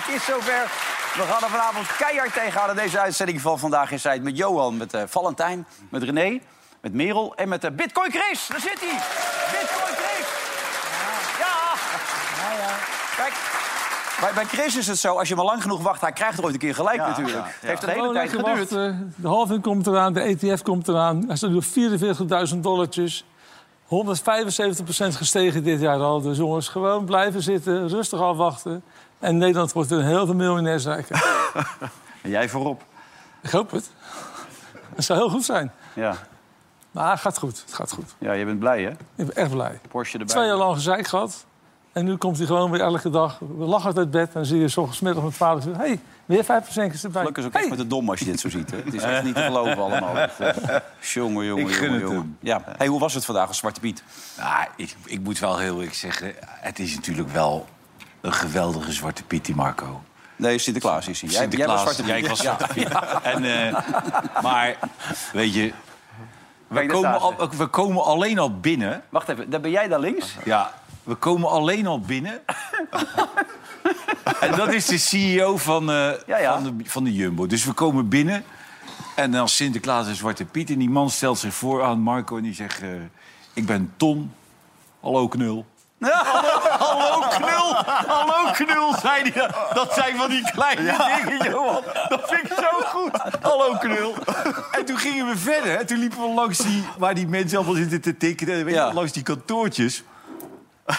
[0.00, 0.62] Het is zover.
[1.16, 4.22] We gaan er vanavond keihard tegenhouden deze uitzending van Vandaag in Zuid.
[4.22, 6.40] Met Johan, met eh, Valentijn, met René,
[6.80, 8.46] met Merel en met eh, Bitcoin Chris.
[8.46, 8.98] Daar zit hij.
[9.60, 10.26] Bitcoin Chris.
[11.38, 11.56] Ja.
[13.16, 13.32] Kijk,
[14.20, 16.00] bij, bij Chris is het zo, als je maar lang genoeg wacht...
[16.00, 17.36] hij krijgt er ooit een keer gelijk natuurlijk.
[17.46, 18.58] Het heeft een hele Gewoon tijd geduurd.
[18.70, 19.14] wachten.
[19.16, 21.24] De halving komt eraan, de ETF komt eraan.
[21.26, 21.64] Hij staat nu op
[22.54, 23.24] 44.000 dollartjes.
[23.84, 23.88] 175%
[25.16, 26.20] gestegen dit jaar al.
[26.20, 28.82] Dus jongens, gewoon blijven zitten, rustig afwachten.
[29.20, 31.24] En Nederland wordt een heel veel miljonairs rijker.
[32.22, 32.82] En jij voorop.
[33.42, 33.90] Ik hoop het.
[34.94, 35.72] Dat zou heel goed zijn.
[35.94, 36.16] Ja.
[36.90, 38.14] Maar het gaat goed, het gaat goed.
[38.18, 38.90] ja, je bent blij, hè?
[38.90, 39.80] Ik ben echt blij.
[39.88, 40.34] Porsche erbij.
[40.34, 41.44] Twee jaar lang gezeik gehad.
[41.92, 43.38] En nu komt hij gewoon weer elke dag.
[43.38, 45.80] We lachen uit het bed en dan zie je s ochtends middag met vader zeggen...
[45.82, 46.90] hey, weer 5% erbij.
[47.12, 48.70] Gelukkig is ook echt Hey, met de dom als je dit zo ziet.
[48.70, 48.76] Hè?
[48.76, 50.16] Het is echt niet te geloven allemaal.
[50.38, 52.16] Eh, Jongen, jongen, Ik gun jongen, het jongen.
[52.20, 52.36] hem.
[52.40, 52.62] Ja.
[52.76, 54.02] Hey, hoe was het vandaag als Zwarte Piet?
[54.38, 57.66] Nou, ik, ik moet wel heel eerlijk zeggen, het is natuurlijk wel
[58.20, 60.02] een geweldige zwarte Piet, die Marco.
[60.36, 61.30] Nee, Sinterklaas is hij.
[61.30, 62.20] Jij, jij Sinterklaas, was Zwarte Piet.
[62.20, 62.88] jij was Zwarte Piet.
[63.22, 64.78] En, eh, maar,
[65.32, 65.72] weet je,
[66.68, 69.02] we komen, al, we komen alleen al binnen.
[69.08, 70.36] Wacht even, daar ben jij daar links?
[70.44, 72.40] Ja, we komen alleen al binnen.
[74.40, 76.52] en dat is de CEO van, eh, Ja, ja.
[76.52, 77.46] Van, de, van de Jumbo.
[77.46, 78.44] Dus we komen binnen.
[79.16, 80.70] En dan Sinterklaas en Zwarte Piet.
[80.70, 82.82] En die man stelt zich voor aan Marco en die zegt...
[82.82, 82.88] eh,
[83.52, 84.32] ik ben Ton.
[85.00, 85.66] Hallo knul.
[86.78, 89.50] Hallo knul, hallo knul, zei hij.
[89.74, 91.82] Dat zijn van die kleine dingen, Johan.
[92.08, 93.10] Dat vind ik zo goed.
[93.40, 94.14] Hallo knul.
[94.72, 95.76] En toen gingen we verder.
[95.78, 98.64] En toen liepen we langs die, waar die mensen allemaal zitten te tikken.
[98.64, 98.90] Weet je.
[98.92, 100.02] Langs die kantoortjes.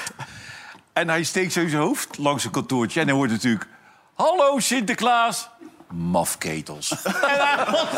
[0.94, 3.00] En hij steekt zo zijn hoofd langs een kantoortje.
[3.00, 3.68] En dan hoort natuurlijk...
[4.14, 5.50] Hallo Sinterklaas.
[5.94, 6.90] Mafketels.
[7.04, 7.92] en hij was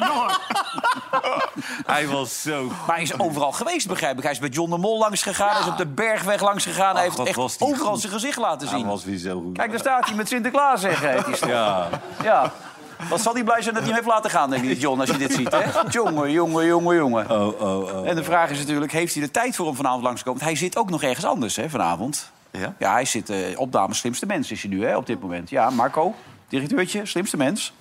[0.00, 0.40] door.
[1.86, 2.64] Hij was zo...
[2.86, 4.22] Maar hij is overal geweest, begrijp ik.
[4.22, 6.94] Hij is bij John de Mol langs gegaan, hij is op de Bergweg langs gegaan.
[6.94, 8.00] hij heeft wat echt was die overal goed.
[8.00, 8.86] zijn gezicht laten Hij zien.
[8.86, 9.56] was weer zo goed.
[9.56, 11.00] Kijk, daar staat hij met Sinterklaas, zeg.
[11.46, 11.88] Ja.
[12.22, 12.52] Ja.
[13.08, 15.10] Wat zal hij blij zijn dat hij hem heeft laten gaan, denk ik, John, als
[15.10, 15.80] je dit ziet, hè?
[15.90, 17.30] Jongen, jongen, jongen, jongen.
[17.30, 18.08] Oh, oh, oh.
[18.08, 20.40] En de vraag is natuurlijk, heeft hij de tijd voor om vanavond langs te komen?
[20.42, 22.30] Want hij zit ook nog ergens anders, hè, vanavond.
[22.50, 22.74] Ja?
[22.78, 25.50] Ja, hij zit op Dames Slimste Mens, is hij nu, hè, op dit moment.
[25.50, 26.14] Ja, Marco,
[26.50, 27.72] directeurtje, Slimste Mens.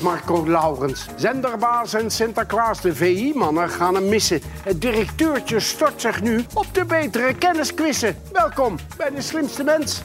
[0.00, 1.06] Marco Laurens.
[1.16, 4.40] Zenderbaas en Sinterklaas, de VI-mannen, gaan hem missen.
[4.62, 8.16] Het directeurtje stort zich nu op de betere kennisquizzen.
[8.32, 10.02] Welkom bij de slimste mens.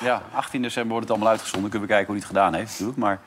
[0.00, 1.70] Ja, 18 december wordt het allemaal uitgezonden.
[1.70, 2.98] Kunnen we kijken hoe hij het gedaan heeft, natuurlijk.
[2.98, 3.20] Maar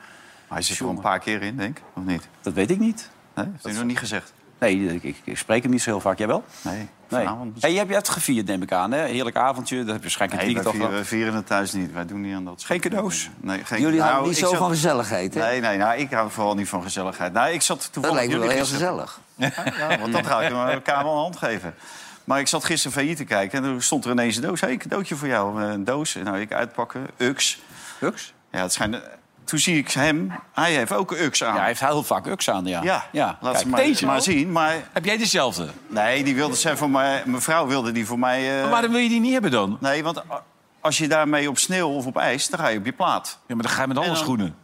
[0.48, 1.84] Hij zit er een paar keer in, denk ik.
[1.94, 2.28] Of niet?
[2.40, 3.10] dat weet ik niet.
[3.34, 4.32] Nee, heeft hij nog niet gezegd?
[4.72, 6.18] Nee, ik, spreek hem niet zo heel vaak.
[6.18, 6.44] Jij wel?
[6.62, 7.26] Nee, Nee.
[7.60, 8.92] Hey, je hebt je hebt gevierd, neem ik aan.
[8.92, 9.04] Hè?
[9.06, 9.76] Heerlijk avondje.
[9.76, 11.92] Dat heb je waarschijnlijk Nee, het wij weekend al vieren, het thuis niet.
[11.92, 12.62] Wij doen niet aan dat.
[12.64, 13.30] Geen cadeaus?
[13.36, 15.40] Nee, geen Jullie houden Nou, niet zo zat- van gezelligheid, hè?
[15.40, 17.32] Nee, nee, nou, ik hou vooral niet van gezelligheid.
[17.32, 18.16] Nou, ik zat dat toevallig...
[18.18, 19.20] lijkt me wel heel gisteren- gezellig.
[19.78, 21.74] Ja, want dat ga ik elkaar wel een hand geven.
[22.24, 24.60] Maar ik zat gisteren VI te kijken en er stond er ineens een doos.
[24.60, 25.62] Hé, hey, een cadeautje voor jou.
[25.62, 26.14] Een doos.
[26.14, 27.06] Nou, ik uitpakken.
[27.18, 27.60] Ux.
[28.00, 28.32] Ux?
[28.50, 28.96] Ja, het schijnt...
[29.44, 30.32] Toen zie ik hem.
[30.52, 31.52] Hij heeft ook een Ux aan.
[31.52, 32.82] Ja, hij heeft heel vaak Ux aan, ja.
[32.82, 33.38] Ja, ja.
[33.40, 34.52] laat Kijk, ze maar, deze maar zien.
[34.52, 35.68] Maar Heb jij dezelfde?
[35.86, 37.22] nee, die wilde ze voor mij...
[37.26, 38.54] Mijn vrouw wilde die voor mij...
[38.56, 39.76] eh, Maar waarom wil je die niet hebben dan?
[39.80, 40.22] Nee, want
[40.80, 43.38] als je daarmee op sneeuw of op ijs, dan ga je op je plaat.
[43.46, 44.54] Ja, maar dan ga je met alle En dan- schoenen.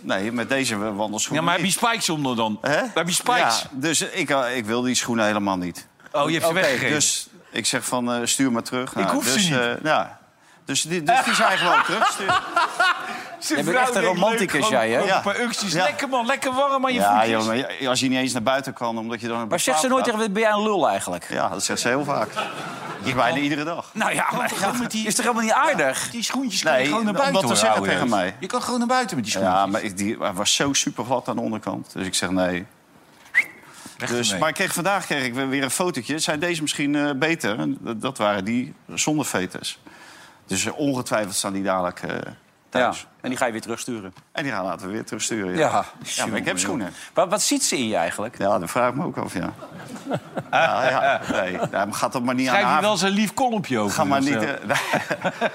[0.00, 1.84] Nee, met deze wandelschoenen Ja, maar heb je niet.
[1.86, 2.58] spikes onder dan?
[2.60, 2.82] Hè?
[2.94, 3.60] Heb je spikes?
[3.62, 5.86] Ja, dus ik, eh, ik wil die schoenen helemaal niet.
[6.12, 6.90] Oh, je hebt ze Oké, weggegeven.
[6.94, 8.94] dus ik zeg van eh, stuur maar terug.
[8.94, 9.58] Nou, hoef ze dus, niet.
[9.58, 10.18] eh, ja.
[10.64, 12.18] Dus die, dus die zijn gewoon terug.
[13.48, 14.98] Je bent echt een romanticus, jij, hè?
[14.98, 15.22] Ja.
[15.72, 19.20] Lekker man, lekker warm aan je Ja, als je niet eens naar buiten kan, omdat
[19.20, 19.48] je dan...
[19.48, 21.26] Maar zegt ze nooit tegen, ben jij een lul eigenlijk?
[21.30, 22.28] Ja, dat zegt ze heel vaak.
[23.02, 23.90] Je bijna iedere dag.
[23.92, 24.52] Nou ja, maar
[24.88, 26.10] die- is toch helemaal niet aardig?
[26.10, 28.36] Die schoentjes kan Nee, je gewoon naar omdat buiten ze hoor, zeggen tegen mij.
[28.40, 29.56] Je kan gewoon naar buiten met die schoentjes.
[29.60, 31.92] Ja, maar ik, die, hij was zo super glad aan de onderkant.
[31.92, 32.66] Dus ik zeg nee.
[34.08, 36.18] Dus, maar ik kreeg, vandaag kreeg ik weer een fotootje.
[36.18, 37.56] Zijn deze misschien eh, beter?
[37.80, 39.78] Dat- waren die zonder veters.
[40.46, 42.14] Dus ongetwijfeld staan die dadelijk eh,
[42.80, 43.06] thuis.
[43.20, 44.14] En die ga je weer terugsturen.
[44.32, 45.52] En die gaan laten we weer terugsturen.
[45.56, 45.84] Ja, Ja.
[46.02, 46.92] ja maar ik heb schoenen.
[47.14, 48.38] Wat, wat ziet ze in je eigenlijk?
[48.38, 49.52] Ja, dat vraag ik me ook af, ja.
[50.50, 53.34] ja, ja nee, ja, gaat dat maar niet Schrijf aan je haar- wel zijn lief
[53.34, 53.94] kolompje over?
[53.94, 54.36] Ga maar niet...
[54.44, 54.50] eh,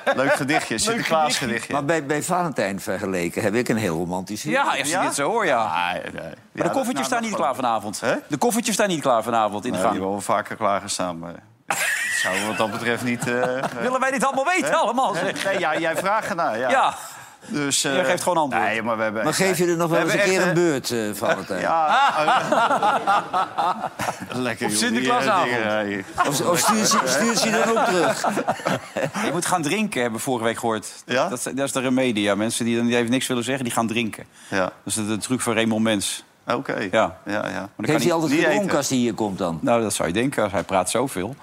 [0.16, 1.74] Leuk gedichtje, Sinterklaas gedichtje.
[1.74, 5.02] Maar bij, bij Valentijn vergeleken heb ik een heel romantisch Ja, als je Ja?
[5.02, 5.58] dit zo hoort, ja.
[5.64, 6.12] Ah, nee.
[6.14, 6.24] Maar
[6.54, 8.00] Ja, de koffertjes nou, staan niet klaar vanavond.
[8.00, 8.16] Hè?
[8.28, 9.92] De koffertjes staan niet klaar vanavond in de Nee, die gang.
[9.94, 11.20] hebben wel vaker klaargestaan.
[11.20, 11.34] Maar
[11.76, 13.28] dat zou wat dat betreft niet...
[13.28, 13.44] eh,
[13.82, 15.14] Willen wij dit allemaal weten allemaal?
[15.14, 15.44] zeg?
[15.46, 16.58] Nee, ja, jij vraagt ernaar.
[16.58, 16.70] Ja.
[16.70, 16.96] Ja.
[17.48, 18.66] Dus, eh, Jij geeft gewoon antwoord.
[18.66, 19.24] Nee, maar we hebben...
[19.24, 21.00] Maar geef je er nog wel We eens een keer echt, een eh, beurt, eh,
[21.14, 21.60] Valentijn?
[21.70, 22.12] Ja.
[24.34, 25.52] Lekker, Op joh, Sinterklaasavond.
[25.52, 26.28] eh.
[26.28, 28.22] Of, of stuurt ze, stuurt ze je dan ook terug?
[29.26, 30.88] Je moet gaan drinken, hebben we vorige week gehoord.
[31.06, 31.28] Ja?
[31.30, 32.24] Dat, dat is de remedie.
[32.24, 32.36] Ja.
[32.36, 34.26] Mensen die dan die even niks willen zeggen, die gaan drinken.
[34.48, 36.24] Ja, Dat is de, de truc van Raymond Mens.
[36.46, 36.74] Oké.
[36.92, 37.18] Ja.
[37.26, 37.42] ja, ja.
[37.42, 38.78] Maar dan kan Heeft hij altijd niet gedronken eten.
[38.78, 39.60] als hij hier komt dan?
[39.62, 40.52] Nou, dat zou je denken.
[40.52, 41.36] Hij praat zoveel.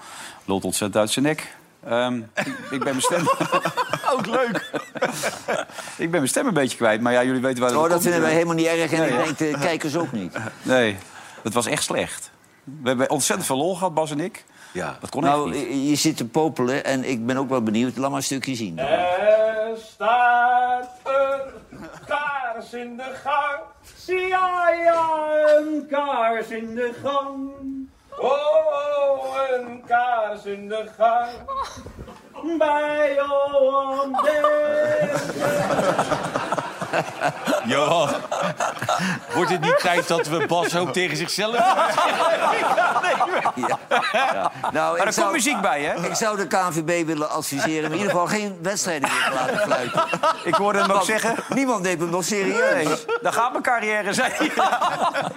[0.45, 1.55] Lult ontzettend uit zijn nek.
[1.85, 2.21] Ehm,
[2.69, 3.21] ik, ben mijn stem...
[4.13, 4.71] Ook leuk.
[5.97, 7.01] ik ben mijn stem een beetje kwijt.
[7.01, 8.03] Maar ja, jullie weten waar het Oh, dat komt.
[8.03, 8.91] vinden wij helemaal niet erg.
[8.91, 9.23] En Nee, ik ja.
[9.23, 10.37] denk de kijkers ook niet.
[10.61, 10.97] Nee,
[11.43, 12.31] het was echt slecht.
[12.63, 14.45] We hebben ontzettend veel lol gehad, Bas en ik.
[14.71, 14.97] Ja.
[15.01, 15.61] Dat kon echt nou, niet.
[15.61, 17.97] je je zit te popelen en ik ben ook wel benieuwd.
[17.97, 18.75] Laat maar een stukje zien.
[18.75, 18.85] dan.
[18.85, 23.59] Er staat een kaars in de gang.
[24.09, 27.51] Zie ja, ja, een kaars in de gang.
[28.19, 31.31] Oh, een kaars in de gang.
[32.57, 35.39] Bij Johan Derksen.
[37.65, 38.09] Johan,
[39.33, 41.55] wordt het niet tijd dat we Bas ook tegen zichzelf...
[44.71, 46.07] Nou, Maar er komt muziek bij, hè?
[46.07, 50.03] Ik zou de KNVB willen adviseren in ieder geval geen wedstrijden meer te laten fluiten.
[50.49, 51.35] Ik hoorde hem ook Want zeggen...
[51.49, 52.73] Niemand neemt hem nog serieus.
[52.73, 54.31] Nee, daar gaat mijn carrière zijn.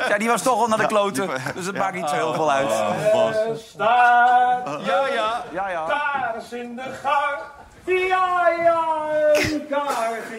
[0.08, 1.30] Ja, die was toch al naar de kloten.
[1.54, 2.70] Dus het maakt niet zo heel veel uit.
[2.70, 5.44] Er staat Ja, ja.
[5.52, 5.84] ja, ja.
[5.86, 7.61] kaars in de gang.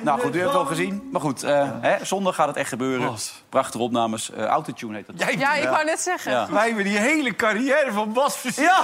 [0.03, 0.67] Nou goed, u hebt het wel gang.
[0.67, 1.09] gezien.
[1.11, 3.13] Maar goed, eh, hè, zondag gaat het echt gebeuren.
[3.49, 4.31] Prachtige opnames.
[4.31, 5.39] Eh Autotune heet dat.
[5.39, 6.31] Ja, ik wou net zeggen.
[6.31, 6.47] Ja.
[6.51, 8.63] Wij hebben die hele carrière van Bas verzin.
[8.63, 8.81] Ja,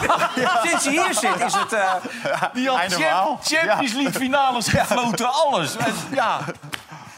[0.64, 1.74] sinds hij hier zit is het...
[1.74, 1.94] eh,
[2.54, 3.40] Die had Einde verhaal.
[3.44, 5.76] Champ- Champions League finales gefloten, alles.
[6.12, 6.40] Ja,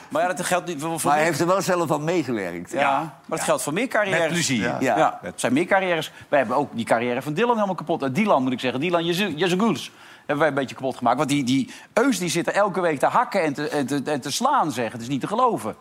[0.09, 0.99] maar ja, dat geldt niet voor...
[0.99, 2.71] voor Maar hij heeft er wel zelf aan meegewerkt.
[2.71, 4.19] Ja, maar dat geldt voor meer carrières.
[4.19, 4.63] Met plezier.
[4.63, 4.77] Ja.
[4.79, 4.97] Ja.
[4.97, 5.19] Ja.
[5.21, 6.11] het zijn meer carrières.
[6.29, 8.03] Wij hebben ook die carrière van Dylan helemaal kapot.
[8.03, 8.79] Uh, Dylan moet ik zeggen.
[8.79, 9.91] Dylan Jezeguls
[10.31, 11.17] hebben wij een beetje kapot gemaakt.
[11.17, 14.01] Want die, die Eus die zit er elke week te hakken en te, en te,
[14.05, 14.91] en te slaan, zeg.
[14.91, 15.75] Het is niet te geloven.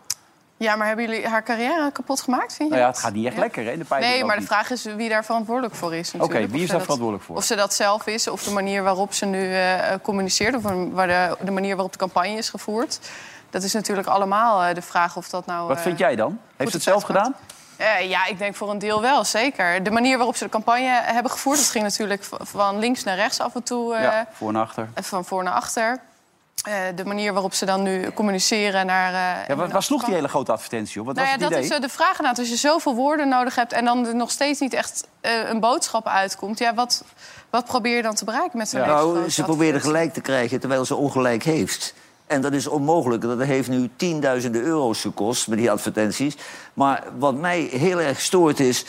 [0.57, 2.75] Ja, maar hebben jullie haar carrière kapot gemaakt, vind je?
[2.75, 3.41] Nou ja, het gaat niet echt Ja?
[3.41, 3.77] lekker, hè?
[3.79, 4.51] De Nee, maar de niet.
[4.51, 6.13] vraag is wie daar verantwoordelijk voor is.
[6.19, 7.37] Oké, wie is daar verantwoordelijk voor?
[7.37, 10.55] Of ze dat zelf is, of de manier waarop ze nu eh, communiceert...
[10.57, 10.63] of
[10.93, 13.01] waar de, de manier waarop de campagne is gevoerd.
[13.51, 15.69] Dat is natuurlijk allemaal eh, de vraag of dat nou...
[15.69, 16.39] Wat eh, vind jij dan?
[16.57, 17.35] Heeft ze het zelf gedaan?
[17.81, 19.83] Eh, ja, ik denk voor een deel wel, zeker.
[19.83, 21.59] De manier waarop ze de campagne hebben gevoerd...
[21.59, 23.95] dat ging natuurlijk van links naar rechts af en toe...
[23.95, 24.89] eh, ja, voor en achter.
[24.95, 26.01] van voor naar achter.
[26.61, 29.09] Eh, de manier waarop ze dan nu communiceren naar...
[29.09, 31.07] eh, Ja, waar, naar waar sloeg die hele grote advertentie op?
[31.07, 32.39] Wat Nou ja, dat is eh, de vraag inderdaad.
[32.39, 35.61] Als je zoveel woorden nodig hebt en dan er nog steeds niet echt eh, een
[35.61, 36.59] boodschap uitkomt...
[36.59, 37.05] Ja, wat,
[37.51, 39.91] wat probeer je dan te bereiken met zo'n hele Nou, ze probeerde advertentie?
[39.91, 41.95] gelijk te krijgen terwijl ze ongelijk heeft.
[42.31, 43.23] En dat is onmogelijk.
[43.23, 46.37] Dat heeft nu tienduizenden euro's gekost met die advertenties.
[46.75, 48.85] Maar wat mij heel erg stoort is...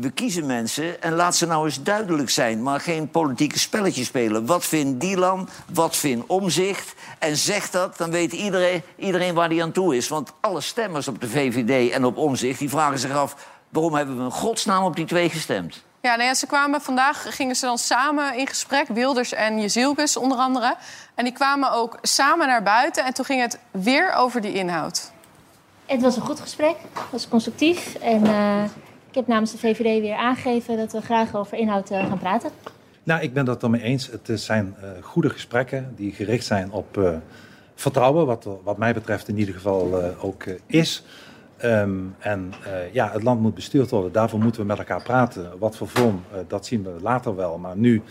[0.00, 2.62] we kiezen mensen en laat ze nou eens duidelijk zijn...
[2.62, 4.46] maar geen politieke spelletjes spelen.
[4.46, 5.48] Wat vindt Dylan?
[5.72, 6.94] Wat vindt Omzicht?
[7.18, 10.08] En zeg dat, dan weet iedereen, iedereen waar die aan toe is.
[10.08, 12.58] Want alle stemmers op de VVD en op Omzicht...
[12.58, 13.36] die vragen zich af...
[13.68, 15.82] waarom hebben we in godsnaam op die twee gestemd?
[16.02, 20.16] Ja, nou ja, ze kwamen vandaag, gingen ze dan samen in gesprek, Wilders en Jezielkes
[20.16, 20.74] onder andere.
[21.14, 25.10] En die kwamen ook samen naar buiten en toen ging het weer over die inhoud.
[25.86, 27.94] Het was een goed gesprek, het was constructief.
[27.94, 28.64] En eh,
[29.08, 32.50] ik heb namens de VVD weer aangegeven dat we graag over inhoud eh, gaan praten.
[33.02, 34.06] Nou, ik ben dat ermee eens.
[34.06, 37.10] Het is- zijn eh, goede gesprekken die gericht zijn op eh,
[37.74, 41.02] vertrouwen, wat, wat mij betreft in ieder geval eh, ook eh, is.
[41.60, 44.12] Ehm, en eh, ja, het land moet bestuurd worden.
[44.12, 45.58] Daarvoor moeten we met elkaar praten.
[45.58, 47.58] Wat voor vorm, eh, dat zien we later wel.
[47.58, 48.02] Maar nu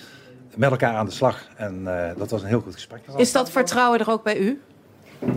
[0.56, 1.48] met elkaar aan de slag.
[1.56, 3.02] En eh, dat was een heel goed gesprek.
[3.16, 4.62] Is dat vertrouwen er ook bij u?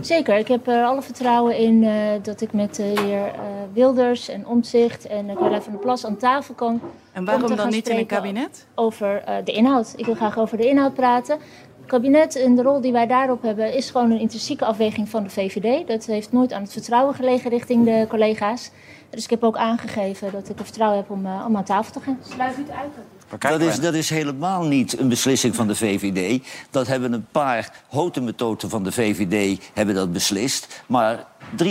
[0.01, 3.31] Zeker, ik heb er alle vertrouwen in eh, dat ik met de heer
[3.73, 6.81] Wilders en Omtzigt en uh, Carla van der Plas aan tafel kan.
[7.11, 8.67] En om waarom dan niet in een kabinet?
[8.75, 9.93] Over eh, de inhoud.
[9.95, 11.39] Ik wil graag over de inhoud praten.
[11.83, 15.23] Het kabinet en de rol die wij daarop hebben is gewoon een intrinsieke afweging van
[15.23, 15.87] de VVD.
[15.87, 18.71] Dat heeft nooit aan het vertrouwen gelegen richting de collega's.
[19.09, 21.93] Dus ik heb ook aangegeven dat ik er vertrouwen heb om, uh, om aan tafel
[21.93, 22.19] te gaan.
[22.29, 23.59] Sluit u het uit?
[23.59, 26.47] Dat is, dat is helemaal niet een beslissing van de VVD.
[26.69, 30.83] Dat hebben een paar houte methoden van de VVD hebben dat beslist.
[30.85, 31.25] Maar
[31.63, 31.67] 73%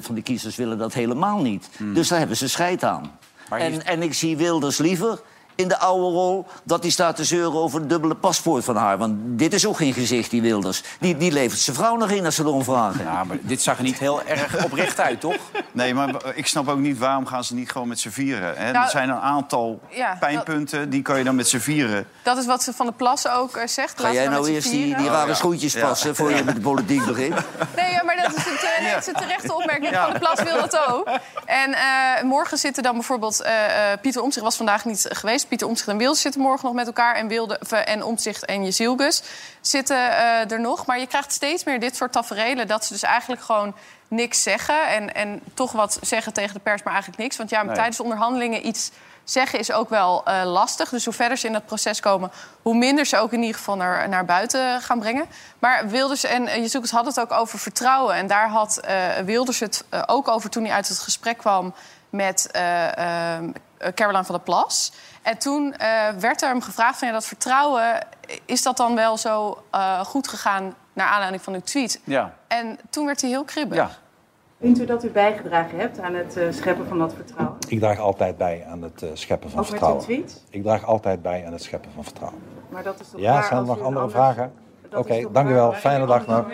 [0.00, 1.68] van de kiezers willen dat helemaal niet.
[1.94, 3.18] Dus daar hebben ze scheid aan.
[3.50, 5.20] En, en ik zie Wilders liever
[5.56, 6.46] in de oude rol...
[6.62, 8.98] dat hij staat te zeuren over een dubbele paspoort van haar.
[8.98, 10.82] Want dit is ook geen gezicht, die Wilders.
[11.00, 13.04] Die, die levert zijn vrouw nog in als ze erom vragen.
[13.04, 15.36] Ja, maar dit zag er niet heel erg oprecht uit, toch?
[15.72, 18.54] Nee, maar ik snap ook niet waarom gaan ze niet gewoon met z'n vieren.
[18.56, 18.72] Hè?
[18.72, 22.06] Nou, er zijn een aantal ja, dat- pijnpunten, die kan je dan met z'n vieren.
[22.22, 24.00] Dat is wat ze van de Plas ook eh, zegt.
[24.00, 25.34] Ga jij nou eerst die, die rare ja.
[25.34, 25.86] schoentjes Ja.
[25.86, 26.16] passen...
[26.16, 27.34] voor je met de politiek begint?
[27.76, 29.90] Nee, ja, maar dat is een, te- nee, het is een terechte opmerking.
[29.92, 30.04] Ja.
[30.04, 31.08] Van de Plas wil dat ook.
[31.44, 33.40] En eh, morgen zitten dan bijvoorbeeld...
[33.42, 35.45] eh, eh, Pieter Omtzigt was vandaag niet geweest.
[35.48, 37.14] Pieter Omtzigt en Wilders zitten morgen nog met elkaar.
[37.14, 39.22] En, Wilde, eh, en Omtzigt en Jezielgus
[39.60, 40.86] zitten eh, er nog.
[40.86, 42.66] Maar je krijgt steeds meer dit soort taferelen...
[42.66, 43.74] dat ze dus eigenlijk gewoon
[44.08, 44.88] niks zeggen.
[44.88, 47.36] En, en toch wat zeggen tegen de pers, maar eigenlijk niks.
[47.36, 47.74] Want ja, Nee.
[47.74, 48.90] tijdens de onderhandelingen iets
[49.24, 50.88] zeggen is ook wel eh, lastig.
[50.88, 52.30] Dus hoe verder ze in dat proces komen...
[52.62, 55.26] hoe minder ze ook in ieder geval naar, naar buiten gaan brengen.
[55.58, 58.14] Maar Wilders en uh, Jezoekers hadden het ook over vertrouwen.
[58.14, 58.80] En daar had
[59.24, 61.74] Wilders het ook over toen hij uit het gesprek kwam...
[62.10, 62.50] met
[63.94, 64.92] Caroline van der Plas.
[65.22, 68.06] En toen eh, werd er hem gevraagd van ja, dat vertrouwen...
[68.44, 72.00] is dat dan wel zo eh, goed gegaan naar aanleiding van uw tweet?
[72.04, 72.34] Ja.
[72.48, 73.78] En toen werd hij heel kribbig.
[73.78, 73.90] Ja.
[74.60, 77.56] Vindt u dat u bijgedragen hebt aan het eh, scheppen van dat vertrouwen?
[77.68, 80.04] Ik draag altijd bij aan het eh, scheppen van Ook met uw vertrouwen.
[80.04, 80.42] tweet?
[80.50, 82.40] Ik draag altijd bij aan het scheppen van vertrouwen.
[82.68, 84.52] Maar dat is toch Ja, zijn er nog andere ander- vragen?
[84.94, 85.72] Oké, toch dank u wel.
[85.72, 86.44] Fijne dag nog.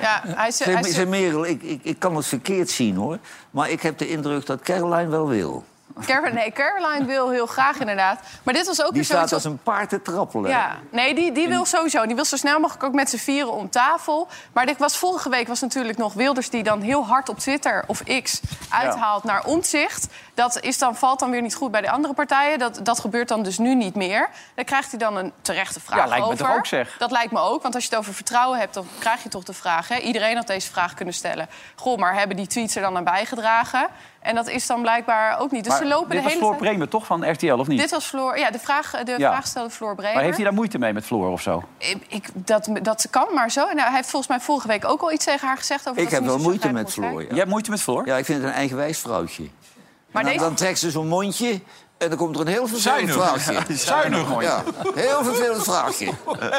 [0.00, 3.18] Ja, hij zeg Merel, ik, ik, ik kan het verkeerd zien hoor.
[3.50, 5.64] Maar ik heb de indruk dat Caroline wel wil.
[6.00, 8.20] Caroline, nee, Caroline wil heel graag inderdaad.
[8.42, 9.32] Maar dit was ook Die weer staat zoiets...
[9.32, 10.50] als een paard te trappelen.
[10.50, 12.06] Ja, nee, die, die wil sowieso.
[12.06, 14.28] Die wil zo snel mogelijk ook met z'n vieren om tafel.
[14.52, 16.50] Maar dit was, vorige week was natuurlijk nog Wilders...
[16.50, 20.06] die dan heel hard op Twitter of X uithaalt naar omzicht.
[20.34, 22.58] Dat is dan, valt dan weer niet goed bij de andere partijen.
[22.58, 24.28] Dat, dat gebeurt dan dus nu niet meer.
[24.54, 26.46] Dan krijgt hij dan een terechte vraag Ja, lijkt me over.
[26.46, 26.96] toch ook, zeg.
[26.98, 28.74] Dat lijkt me ook, want als je het over vertrouwen hebt...
[28.74, 29.98] dan krijg je toch de vraag, hè?
[29.98, 31.48] iedereen had deze vraag kunnen stellen.
[31.74, 33.88] Goh, maar hebben die tweets er dan aan bijgedragen?
[34.24, 35.64] En dat is dan blijkbaar ook niet.
[35.64, 36.68] Dus Maar ze lopen dit de was hele Floor tijd...
[36.68, 37.80] Bremer toch van RTL, of niet?
[37.80, 39.30] Dit was Floor, ja, de vraag, de Ja.
[39.30, 40.14] vraag stelde Floor Bremer.
[40.14, 41.62] Maar heeft hij daar moeite mee met Floor of zo?
[41.78, 43.60] Ik, ik- dat, dat kan maar zo.
[43.64, 45.88] Nou, hij heeft volgens mij vorige week ook al iets tegen haar gezegd.
[45.88, 47.20] Over Ik dat ze heb wel moeite met Floor.
[47.22, 47.28] Ja.
[47.28, 48.06] Jij hebt moeite met Floor?
[48.06, 49.42] Ja, ik vind het een eigenwijs vrouwtje.
[50.10, 51.60] Maar dan, deze- dan trekt ze zo'n mondje
[52.04, 53.42] en dan komt er een heel vervelend Zuinig.
[53.42, 53.76] vraagje.
[53.76, 54.42] Zuinig.
[54.42, 54.62] Ja,
[54.94, 56.10] heel vervelend vraagje.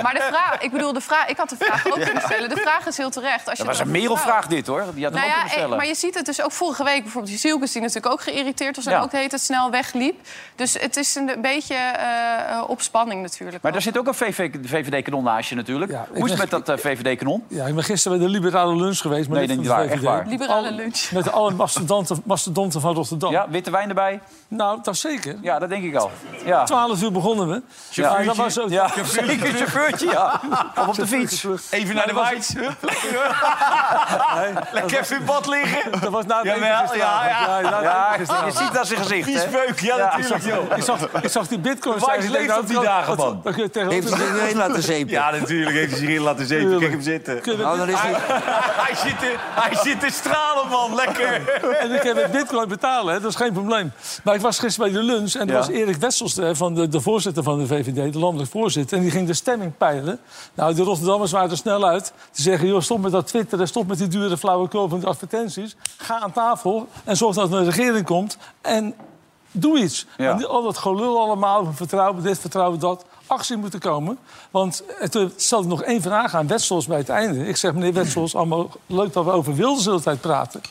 [0.03, 2.49] Maar de vraag, ik bedoel, de vraag, ik had de vraag ook kunnen stellen.
[2.49, 3.49] De vraag is heel terecht.
[3.49, 4.83] Als je Dat was het een merelvraag dit, hoor.
[4.93, 5.77] Die had hem Nou ook ja, kunnen eh, stellen.
[5.77, 7.01] maar je ziet het dus ook vorige week.
[7.01, 8.85] Bijvoorbeeld die Zielkes die natuurlijk ook geïrriteerd was...
[8.85, 9.01] en Ja.
[9.01, 10.19] ook de hele tijd snel wegliep.
[10.55, 13.63] Dus het is een beetje eh, eh, op spanning natuurlijk.
[13.63, 14.13] Maar daar zit ook een
[14.63, 15.91] VVD-kanon naast je natuurlijk.
[15.91, 17.43] Ja, Hoe is het met dat eh, VVD-kanon?
[17.47, 19.29] Ja, ik ben gisteren bij de liberale lunch geweest.
[19.29, 20.25] Maar Nee, niet waar, echt waar.
[20.27, 21.11] Liberale Al- lunch.
[21.11, 23.31] Met alle mastodonten, mastodonten van Rotterdam.
[23.31, 24.19] Ja, witte wijn erbij?
[24.47, 25.34] Nou, dat zeker.
[25.41, 26.11] Ja, dat denk ik al.
[26.45, 27.61] Ja, 12 uur begonnen we.
[27.89, 28.69] Ja, dat was ook...
[28.69, 30.41] ja zeker een chauffeurtje, ja.
[30.77, 31.45] Of op de fiets.
[31.69, 32.13] Even naar de.
[32.57, 32.75] Hup.
[34.71, 35.91] Lekker even in bad liggen.
[36.01, 37.33] Dat was na het Jawel, eten gisteravond.
[37.33, 37.81] ja, ja.
[37.81, 39.41] Ja, je ziet dat zijn gezicht, Die hè?
[39.41, 40.77] speuk, ja, natuurlijk, joh.
[40.77, 43.41] Ik zag, ik zag die bitcoin Whites leeft op die dagen, man.
[43.43, 45.11] Heeft hij zich erin laten zeepen?
[45.11, 46.79] Ja, natuurlijk heeft hij zich in laten zeven.
[46.79, 47.41] Kijk hem zitten.
[47.57, 48.13] Nou, dan is hij...
[48.85, 50.95] Hij zit, te, hij zit te stralen, man.
[50.95, 51.49] Lekker.
[51.79, 53.19] En ik heb met bitcoin betalen, hè.
[53.19, 53.91] dat is geen probleem.
[54.23, 55.53] Maar ik was gisteren bij de en Ja.
[55.53, 56.39] was Erik Wessels...
[56.51, 58.97] van de, de voorzitter van de VVD, de landelijk voorzitter...
[58.97, 60.19] en die ging de stemming peilen.
[60.53, 62.13] Nou, de Rotterdammers waren er snel uit.
[62.31, 65.75] Te zeggen, joh, stop met dat twitteren, stop met die dure flauwekul van die advertenties.
[65.97, 68.37] Ga aan tafel en zorg dat er een regering komt.
[68.61, 68.95] En
[69.51, 70.05] doe iets.
[70.17, 70.31] Ja.
[70.31, 73.05] En al dat gelul allemaal, vertrouwen dit, vertrouwen dat.
[73.27, 74.17] Actie moet er komen.
[74.51, 77.47] Want eh, toen stelde ik nog één vraag aan Wetsels bij het einde.
[77.47, 80.61] Ik zeg, meneer Wetsels, allemaal leuk dat we over Wilders de hele tijd praten.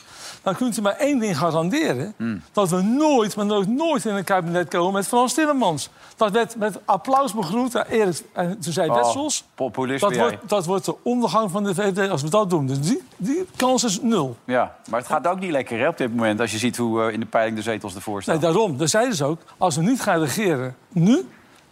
[0.45, 2.13] Dan kunt u maar één ding garanderen.
[2.17, 2.41] Hmm.
[2.51, 5.89] Dat we nooit, maar nooit, nooit in een kabinet komen met Frans Timmermans.
[6.15, 7.75] Dat werd met applaus begroet.
[7.89, 9.43] Erik, en toen zei Oh, Wetsels...
[9.55, 12.67] dat wordt, dat wordt de ondergang van de VVD als we dat doen.
[12.67, 14.35] Dus die, die kans is nul.
[14.43, 16.39] Ja, maar het gaat ook niet lekker hè, op dit moment...
[16.39, 18.39] als je ziet hoe eh, in de peiling de zetels ervoor staan.
[18.39, 18.77] Nee, daarom.
[18.77, 19.41] Daar zeiden ze ook.
[19.57, 21.25] Als we niet gaan regeren nu,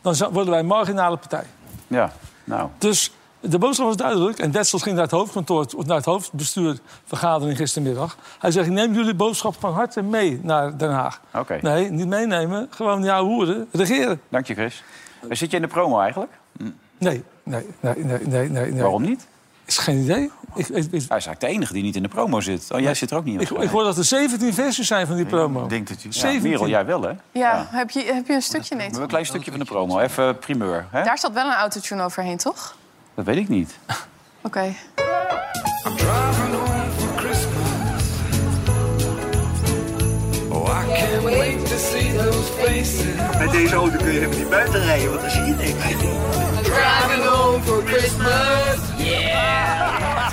[0.03, 1.45] dan worden wij een marginale partij.
[1.87, 2.11] Ja,
[2.43, 2.69] nou...
[2.77, 4.39] Dus de boodschap was duidelijk.
[4.39, 8.17] En Detsels ging naar het hoofdkantoor, naar het hoofdbestuur vergadering gistermiddag.
[8.39, 11.21] Hij zegt, neem jullie boodschap van harte mee naar Den Haag.
[11.33, 11.59] Oké.
[11.61, 12.67] Nee, niet meenemen.
[12.69, 13.67] Gewoon, ja, hoeren.
[13.71, 14.21] Regeren.
[14.29, 14.83] Dank je, Chris.
[15.29, 16.31] Zit je in de promo eigenlijk?
[16.97, 18.49] Nee, nee, nee, nee, nee.
[18.49, 18.81] nee.
[18.81, 19.27] Waarom niet?
[19.65, 20.31] Is geen idee.
[20.55, 22.71] Ik, ik, ik, Hij is eigenlijk de enige die niet in de promo zit.
[22.71, 23.41] Oh, jij zit er ook niet in.
[23.41, 25.63] ik, ik hoor dat er 17 versies zijn van die promo.
[25.63, 26.07] Ik denk dat je...
[26.11, 26.49] Ja, 17.
[26.49, 27.11] Merel, jij wel, hè?
[27.31, 28.75] Ja, Heb, je, heb je een stukje?
[28.75, 29.01] Nee, We hebben toch?
[29.01, 29.99] een klein stukje van de promo.
[29.99, 31.03] Even primeur, hè?
[31.03, 32.75] Daar zat wel een autotune overheen, toch?
[33.15, 33.77] Dat weet ik niet.
[34.41, 34.73] Oké.
[43.39, 45.71] Met deze auto kun je helemaal niet buiten rijden, want dan zie je niks.
[46.61, 48.77] Driving home for Christmas.
[48.97, 50.31] Yeah.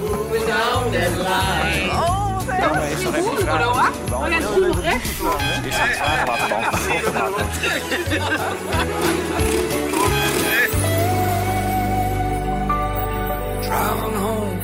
[0.00, 1.90] Moving down that line.
[1.90, 3.02] Oh, wat erg.
[3.02, 3.66] nog even vraag.
[4.12, 4.38] Oh ja,
[4.82, 5.20] recht.
[6.26, 7.32] Laten beantwoorden.
[13.60, 14.59] Driving home.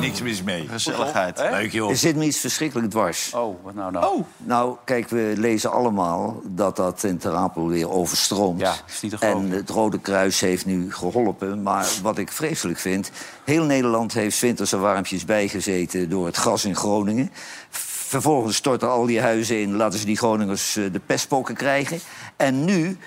[0.00, 0.68] Niks mis mee.
[0.68, 1.38] Gezelligheid.
[1.38, 1.90] Leuk joh.
[1.90, 3.32] Er zit me iets verschrikkelijk dwars.
[3.34, 4.06] Oh, wat nou nou?
[4.06, 8.60] Oh, Nou, kijk, we lezen allemaal dat dat in Ter Apel weer overstroomt.
[8.60, 9.50] Ja, is niet te geloven.
[9.50, 11.62] en het Rode Kruis heeft nu geholpen.
[11.62, 13.10] Maar wat ik vreselijk vind...
[13.44, 16.08] heel Nederland heeft 's winters er warmpjes bijgezeten...
[16.08, 17.30] door het gas in Groningen.
[17.70, 19.76] Vervolgens storten al die huizen in...
[19.76, 21.98] laten ze die Groningers eh, de pestpokken krijgen.
[22.36, 22.98] En nu...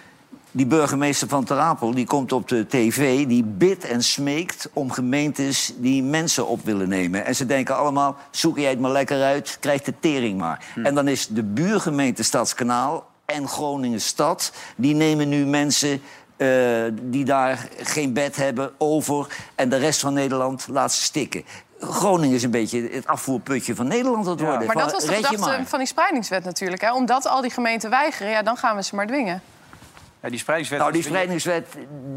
[0.55, 4.91] Die burgemeester van Ter Apel die komt op de tv, die bidt en smeekt om
[4.91, 7.25] gemeentes die mensen op willen nemen.
[7.25, 10.65] En ze denken allemaal, zoek jij het maar lekker uit, krijg de tering maar.
[10.83, 14.51] En dan is de buurgemeente Stadskanaal en Groningen Stad...
[14.75, 16.01] die nemen nu mensen
[16.37, 16.47] eh,
[17.01, 19.27] die daar geen bed hebben over...
[19.55, 21.43] en de rest van Nederland laat ze stikken.
[21.79, 24.67] Groningen is een beetje het afvoerputje van Nederland aan het worden.
[24.67, 26.81] Maar dat was de gedachte van die spreidingswet natuurlijk.
[26.81, 26.93] Hè?
[26.93, 29.41] Omdat al die gemeenten weigeren, ja, dan gaan we ze maar dwingen.
[30.25, 30.79] Ja, die spreidingswet...
[30.79, 31.67] Nou, die spreidingswet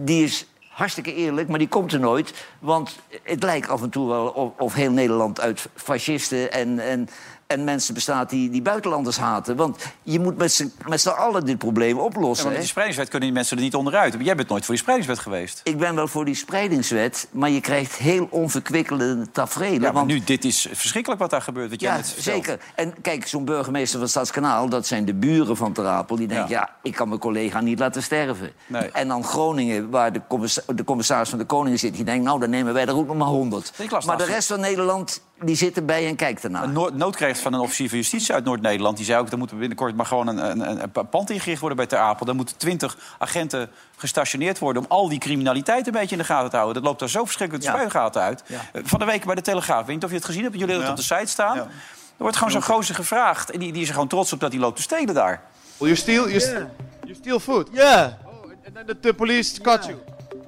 [0.04, 2.46] die is hartstikke eerlijk, maar die komt er nooit.
[2.58, 7.08] Want het lijkt af en toe wel of, of heel Nederland uit fascisten en, en,
[7.48, 9.56] en mensen bestaat die, die buitenlanders haten.
[9.56, 12.42] Want je moet met z'n met z'n allen dit probleem Ja, oplossen.
[12.44, 12.60] want hè?
[12.60, 14.14] die spreidingswet kunnen die mensen er niet onderuit.
[14.20, 15.60] Jij bent nooit voor die spreidingswet geweest.
[15.64, 19.80] Ik ben wel voor die spreidingswet, maar je krijgt heel onverkwikkelende tafereelen.
[19.80, 21.70] Ja, want nu, dit is verschrikkelijk wat daar gebeurt.
[21.70, 22.58] Wat jij Ja, net zeker.
[22.74, 24.68] En kijk, zo'n burgemeester van Stadskanaal...
[24.68, 26.16] dat zijn de buren van Ter Apel.
[26.16, 26.70] Die denken, ja.
[26.82, 28.52] ik kan mijn collega niet laten sterven.
[28.66, 28.90] Nee.
[28.90, 31.94] En dan Groningen, waar de, commissa- de commissaris van de Koning zit...
[31.94, 33.72] die denkt, nou, dan nemen wij er ook nog maar honderd.
[34.06, 36.62] Maar de rest van Nederland, die zit erbij en kijkt ernaar.
[36.62, 38.96] Een nood- noodkrecht van een officier van justitie uit Noord-Nederland.
[38.96, 41.76] Die zei ook, er moet binnenkort maar gewoon een, een, een, een pand ingericht worden
[41.78, 42.26] bij Ter Apel.
[42.26, 44.82] Daar moeten twintig agenten gestationeerd worden...
[44.82, 46.74] om al die criminaliteit een beetje in de gaten te houden.
[46.76, 47.76] Dat loopt daar zo verschrikkelijk de Ja.
[47.76, 48.42] spuigaten uit.
[48.46, 48.60] Ja.
[48.72, 50.54] Eh, Van de week bij de Telegraaf, ik weet niet of je het gezien hebt...
[50.58, 51.04] jullie hebben het Ja.
[51.04, 51.56] op de site staan.
[51.56, 51.62] Ja.
[51.62, 53.50] Er wordt gewoon zo'n gozer gevraagd.
[53.50, 55.42] En die, die is er gewoon trots op dat hij loopt te stelen daar.
[55.76, 56.66] Well, you steal, you, st-
[57.04, 57.68] you steal food.
[57.72, 58.06] Yeah.
[58.26, 59.96] Oh, and then the, the police caught you.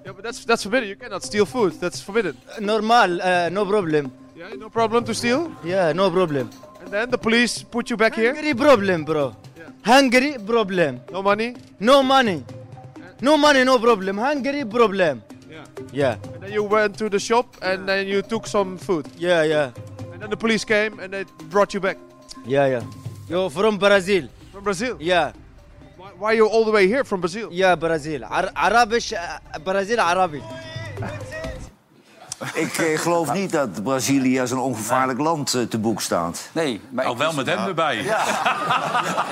[0.04, 0.88] Yeah, but that's that's forbidden.
[0.88, 1.80] You cannot steal food.
[1.80, 2.36] That's forbidden.
[2.58, 4.12] Normal, uh, no problem.
[4.40, 5.52] Yeah, no problem to steal.
[5.62, 6.48] Yeah, no problem.
[6.80, 8.32] And then the police put you back here.
[8.34, 9.36] Hungry problem, bro.
[9.58, 9.64] Yeah.
[9.84, 11.00] Hungry problem.
[11.12, 11.54] No money.
[11.78, 12.42] No money.
[13.20, 14.16] No money, no problem.
[14.16, 15.22] Hungry problem.
[15.50, 15.64] Yeah.
[15.92, 19.04] Yeah, And then you went to the shop and then you took some food.
[19.18, 19.72] yeah, yeah.
[20.12, 21.98] And then the police came and they brought you back
[22.46, 22.82] Yeah, yeah.
[23.28, 24.28] You're from Brazil.
[24.52, 24.96] from Brazil.
[25.00, 25.32] Yeah,
[25.98, 27.48] Why, why are you all the way here from Brazil?
[27.52, 28.24] yeah, Brazil.
[28.24, 30.42] Ar- Arabisch, uh, Brazil, Arabic.
[32.54, 36.48] Ik eh, geloof niet dat Brazilië als een ongevaarlijk land eh, te boek staat.
[36.52, 38.02] Nee, maar Nou, wel met hem erbij.
[38.02, 38.24] Ja,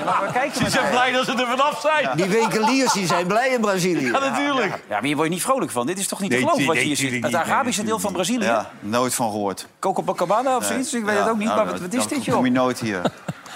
[0.05, 2.17] maar we kijken Ze zijn blij dat ze er vanaf zijn.
[2.17, 4.05] Die winkeliers die zijn blij in Brazilië.
[4.05, 4.71] Ja, natuurlijk.
[4.71, 5.85] Ja, maar hier word je niet vrolijk van.
[5.85, 7.09] Dit is toch niet Nee, te geloven wat nee, je hier ziet?
[7.09, 7.45] tuurlijk Het niet.
[7.45, 8.45] Nee, Arabische deel van Brazilië?
[8.45, 9.67] Ja, nooit van gehoord.
[9.79, 10.93] Copacabana of zoiets?
[10.93, 12.45] Ik weet het ook niet, nou, maar wat, wat is dit, kom joh?
[12.45, 13.01] je nooit hier.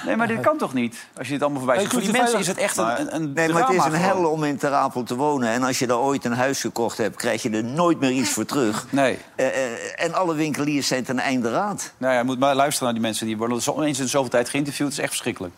[0.05, 1.07] Nee, maar dit kan toch niet?
[1.17, 1.91] Als je dit allemaal voorbij ziet.
[1.91, 3.93] Voor die mensen is het echt Maar- een, een, een Nee, maar het is een
[3.93, 5.49] hel om in Ter Apel te wonen.
[5.49, 8.29] En als je daar ooit een huis gekocht hebt, krijg je er nooit meer iets
[8.29, 8.85] voor terug.
[8.89, 9.17] Nee.
[9.35, 11.93] Eh, eh, en alle winkeliers zijn ten einde raad.
[11.97, 13.25] Nou ja, je moet maar luisteren naar die mensen.
[13.25, 14.87] Die worden eens in zoveel tijd geïnterviewd.
[14.87, 15.53] Het is echt verschrikkelijk.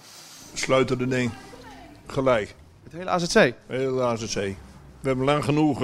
[0.54, 1.32] Sluiten de ding.
[2.08, 2.56] Gelijk.
[2.84, 3.54] Het hele AZC.
[3.68, 4.34] Heel AZC.
[4.34, 5.80] We hebben lang genoeg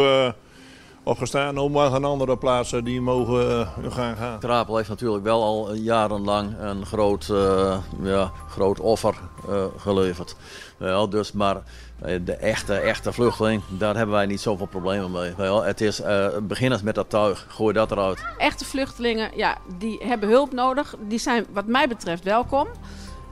[1.04, 1.58] opgestaan.
[1.58, 4.40] Ook maar gaan andere plaatsen die mogen eh, hun gang gaan.
[4.40, 9.16] Trapel heeft natuurlijk wel al jarenlang een groot, eh, ja, groot offer
[9.50, 10.36] eh, geleverd.
[10.78, 11.62] Wel, dus, maar
[12.24, 15.34] de echte, echte vluchteling, daar hebben wij niet zoveel problemen mee.
[15.38, 18.26] Wel, het is eh beginners met dat tuig, gooi dat eruit.
[18.38, 20.96] Echte vluchtelingen, ja, die hebben hulp nodig.
[21.08, 22.68] Die zijn wat mij betreft welkom.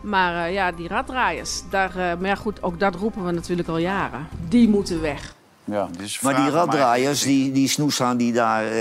[0.02, 3.70] Maar eh, ja, die raddraaiers, daar, eh, maar ja, goed, ook dat roepen we natuurlijk
[3.70, 4.28] al jaren.
[4.50, 5.38] Die moeten weg.
[5.72, 5.88] Ja.
[6.22, 8.78] Maar die raddraaiers, die, die snoeshaan die daar eh,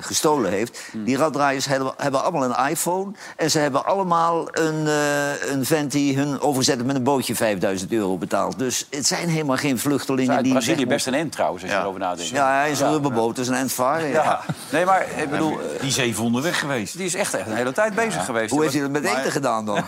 [0.00, 0.80] gestolen heeft...
[0.90, 1.04] Hmm.
[1.04, 3.12] die raddraaiers hebben, hebben allemaal een iPhone...
[3.36, 7.92] en ze hebben allemaal een, eh, een vent die hun overzetten met een bootje 5000
[7.92, 8.58] euro betaalt.
[8.58, 10.52] Dus het zijn helemaal geen vluchtelingen die...
[10.52, 12.28] Brazilië weg best een end trouwens, als je erover nadenkt.
[12.30, 14.08] Ja, hij is een rubberboot, dus een endvaren.
[14.08, 14.22] Ja.
[14.22, 14.40] Ja.
[14.70, 15.50] Nee, maar ik bedoel...
[15.60, 16.96] eh, Die is even onderweg geweest.
[16.96, 18.50] Die is echt, echt een hele tijd bezig geweest.
[18.50, 19.76] Hoe heeft hij dat met eten gedaan dan?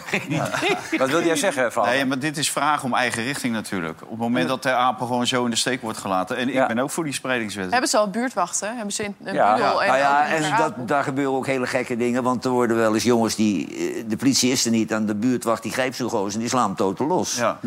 [0.98, 1.84] Wat wil jij zeggen, Van?
[1.86, 4.02] Nee, maar dit is vraag om eigen richting natuurlijk.
[4.02, 6.36] Op het moment dat de Apel gewoon zo in de steek wordt gelaten...
[6.36, 7.70] en ik ben ook voor die spreidingswet.
[7.70, 8.74] Hebben ze al buurtwachten?
[8.76, 11.96] Hebben ze in een Ja, en nou ja, en dat, daar gebeuren ook hele gekke
[11.96, 12.22] dingen.
[12.22, 13.66] Want er worden wel eens jongens die...
[13.76, 16.48] eh, De politie is er niet en de buurtwacht die grijpt zo'n gozer en die
[16.48, 17.36] slaat totaal los.
[17.36, 17.58] Ja.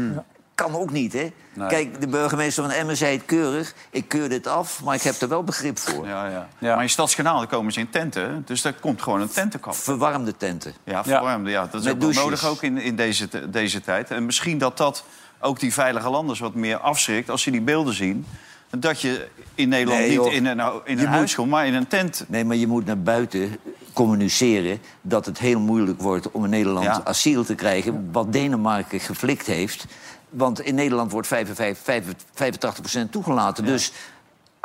[0.55, 1.31] Kan ook niet, hè?
[1.53, 1.67] Nee.
[1.67, 3.73] Kijk, de burgemeester van Emmen zei het keurig.
[3.89, 6.07] Ik keur dit af, maar ik heb er wel begrip voor.
[6.07, 6.75] Ja, ja.
[6.75, 8.43] Maar in Stadskanaal dan komen ze in tenten.
[8.45, 9.75] Dus daar komt gewoon een tentenkamp.
[9.75, 10.73] Verwarmde tenten.
[10.83, 11.49] Ja, verwarmde.
[11.49, 11.61] Ja.
[11.71, 12.23] Dat is Met ook wel douches.
[12.23, 14.11] nodig ook in, in deze, deze tijd.
[14.11, 15.03] En misschien dat dat
[15.45, 17.29] ook die veilige landers wat meer afschrikt...
[17.29, 18.25] als ze die beelden zien.
[18.69, 21.87] Dat je in Nederland Nee, niet in een, in een huis komt, maar in een
[21.87, 22.25] tent.
[22.27, 23.57] Nee, maar je moet naar buiten
[23.93, 27.01] communiceren dat het heel moeilijk wordt om in Nederland Ja.
[27.03, 28.09] asiel te krijgen.
[28.11, 29.85] Wat Denemarken geflikt heeft.
[30.29, 33.65] Want in Nederland wordt 85%, toegelaten.
[33.65, 33.91] Dus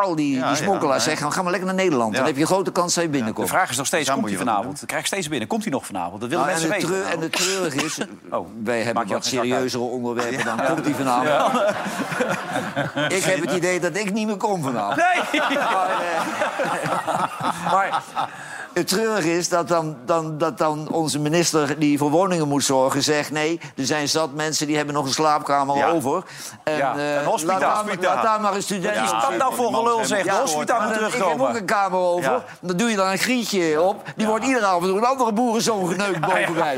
[0.00, 2.14] al die, Ja, die smokkelaars ja, zeggen, ga maar lekker naar Nederland.
[2.14, 3.46] Dan heb je een grote kans dat je binnenkomt.
[3.46, 4.78] De vraag is nog steeds, komt hij vanavond?
[4.78, 5.48] Dat krijg ik steeds binnen.
[5.48, 6.20] Komt hij nog vanavond?
[6.20, 7.02] Dat willen Nou, en, mensen het weten.
[7.08, 7.98] treur- en het treurige is,
[8.36, 10.64] Oh, wij hebben wat serieuzere onderwerpen, dan Ja.
[10.64, 11.28] komt hij vanavond.
[11.28, 11.74] Ja.
[13.16, 14.96] Ik heb het idee dat ik niet meer kom vanavond.
[14.96, 15.40] Nee!
[15.40, 18.02] Maar, eh, maar
[18.72, 23.02] het treurige is dat dan, dan, dat dan onze minister die voor woningen moet zorgen
[23.02, 23.30] zegt...
[23.30, 25.88] nee, er zijn zat mensen die hebben nog een slaapkamer Ja.
[25.88, 26.22] over.
[26.64, 27.58] En, Ja, eh, een hospitaal.
[27.60, 28.14] Laat, daar- Hospitaal.
[28.14, 30.22] laat daar maar een student Ja, is dat nou voor gelul, zeg?
[30.24, 31.48] De hospitaal maar moet dan- Ik heb terugkomen.
[31.48, 32.30] ook een kamer over.
[32.30, 32.44] Ja.
[32.60, 34.02] Dan doe je dan een grietje op.
[34.16, 36.74] Die wordt iedere avond door een andere boerenzoon geneukt boven mij.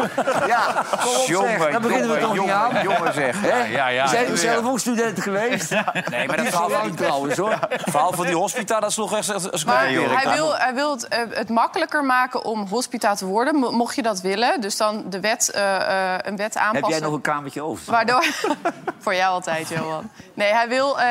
[0.47, 1.71] Ja, kom op zeg.
[1.71, 2.83] Daar beginnen we jongen, toch niet jongen, aan.
[2.83, 3.41] jongen, zeg.
[3.41, 3.49] Hè?
[3.49, 4.07] Ja, ja, ja.
[4.07, 4.37] Zijn Ja.
[4.37, 5.71] zelf ook student geweest.
[5.71, 5.83] Nee,
[6.27, 7.59] maar dat Niet verhaal lang trouwens, hoor.
[7.69, 9.33] Het verhaal van die hospita, dat is nog echt...
[9.33, 11.49] als- als- Maar Nee, joh, hij, wil, hij wil het, eh, het
[11.83, 14.61] makkelijker maken om hospita te worden, mo- mocht je dat willen.
[14.61, 16.81] Dus dan de wet, eh, eh, een wet aanpassen.
[16.83, 17.93] Heb jij nog een kamertje over?
[17.93, 18.25] Waardoor...
[18.99, 20.11] Voor jou altijd, Johan.
[20.35, 21.07] Nee, hij wil eh,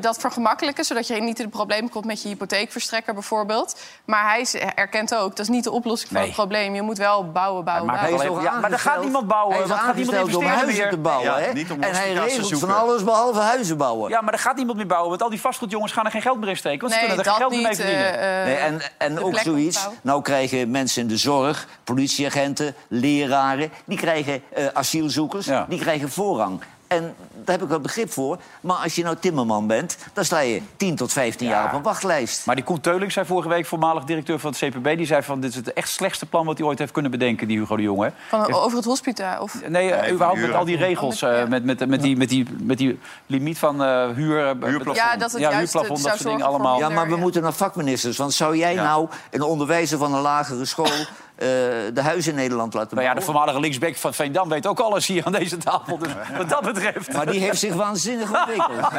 [0.00, 0.84] dat vergemakkelijken...
[0.84, 3.80] zodat je niet in de problemen komt met je hypotheekverstrekker bijvoorbeeld.
[4.04, 6.74] Maar hij erkent ook, dat is niet de oplossing van het probleem.
[6.74, 8.20] Je moet wel bouwen, bouwen, Maar, bouwen.
[8.20, 9.56] hij is ja, maar er gaat niemand bouwen.
[9.56, 10.90] Hij gaat niemand om huizen meer.
[10.90, 11.24] te bouwen.
[11.24, 11.52] Ja, hè?
[11.52, 14.10] niet om en hij regelt van alles behalve huizen bouwen.
[14.10, 15.08] Ja, maar er gaat niemand meer bouwen.
[15.10, 16.80] Want al die vastgoedjongens gaan er geen geld meer in steken.
[16.80, 18.44] Want ze kunnen er geen dat geld meer niet, mee verdienen.
[18.44, 19.88] Nee, en en ook zoiets.
[20.06, 23.70] Nou krijgen mensen in de zorg, politieagenten, leraren...
[23.84, 26.60] die krijgen eh, asielzoekers, die krijgen voorrang.
[26.86, 28.38] En daar heb ik wel begrip voor.
[28.60, 31.82] Maar als je nou timmerman bent, dan sta je 10 tot 15 jaar op een
[31.82, 32.46] wachtlijst.
[32.46, 34.96] Maar die Koen Teulink zei vorige week, voormalig directeur van het CPB...
[34.96, 37.48] die zei van, dit is het echt slechtste plan wat hij ooit heeft kunnen bedenken,
[37.48, 38.12] die Hugo de Jonge.
[38.28, 39.42] Van, over het hospitaal?
[39.42, 39.68] Of...
[39.68, 41.22] Nee, überhaupt met al die regels.
[41.22, 44.38] eh, met, met, met, die, met, die, met die limiet van eh huur...
[44.46, 44.96] eh, Huurplafond.
[44.96, 46.78] Ja, dat het ja, juist huurplafond, dat soort dingen allemaal.
[46.78, 47.20] Ja, maar we ja.
[47.20, 48.16] moeten naar vakministers.
[48.16, 48.82] Want zou jij Ja.
[48.82, 50.86] nou een onderwijzer van een lagere school...
[51.36, 51.48] eh,
[51.94, 55.06] de huizen in Nederland laten Nou ja, de voormalige linksback van Veendam weet ook alles
[55.06, 55.98] hier aan deze tafel.
[55.98, 57.12] Dus wat dat betreft...
[57.12, 58.88] Maar die heeft zich waanzinnig ontwikkeld.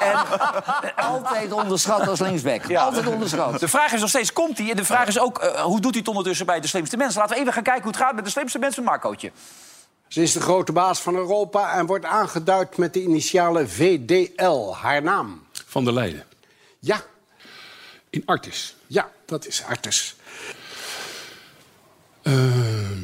[0.00, 0.16] En
[0.96, 2.64] altijd onderschat als linksback.
[2.64, 2.82] Ja.
[2.82, 3.60] Altijd onderschat.
[3.60, 4.70] De vraag is nog steeds, komt hij?
[4.70, 7.20] En de vraag is ook, eh, hoe doet hij het ondertussen bij de slimste mensen?
[7.20, 8.84] Laten we even gaan kijken hoe het gaat met de slimste mensen.
[8.84, 9.32] Marcootje.
[10.08, 14.74] Ze is de grote baas van Europa en wordt aangeduid met de initialen VDL.
[14.74, 15.42] Haar naam?
[15.66, 16.24] Van der Leiden.
[16.78, 17.00] Ja,
[18.10, 18.76] In Artis.
[18.90, 20.16] Ja, dat is Artes.
[22.22, 22.98] Ehm,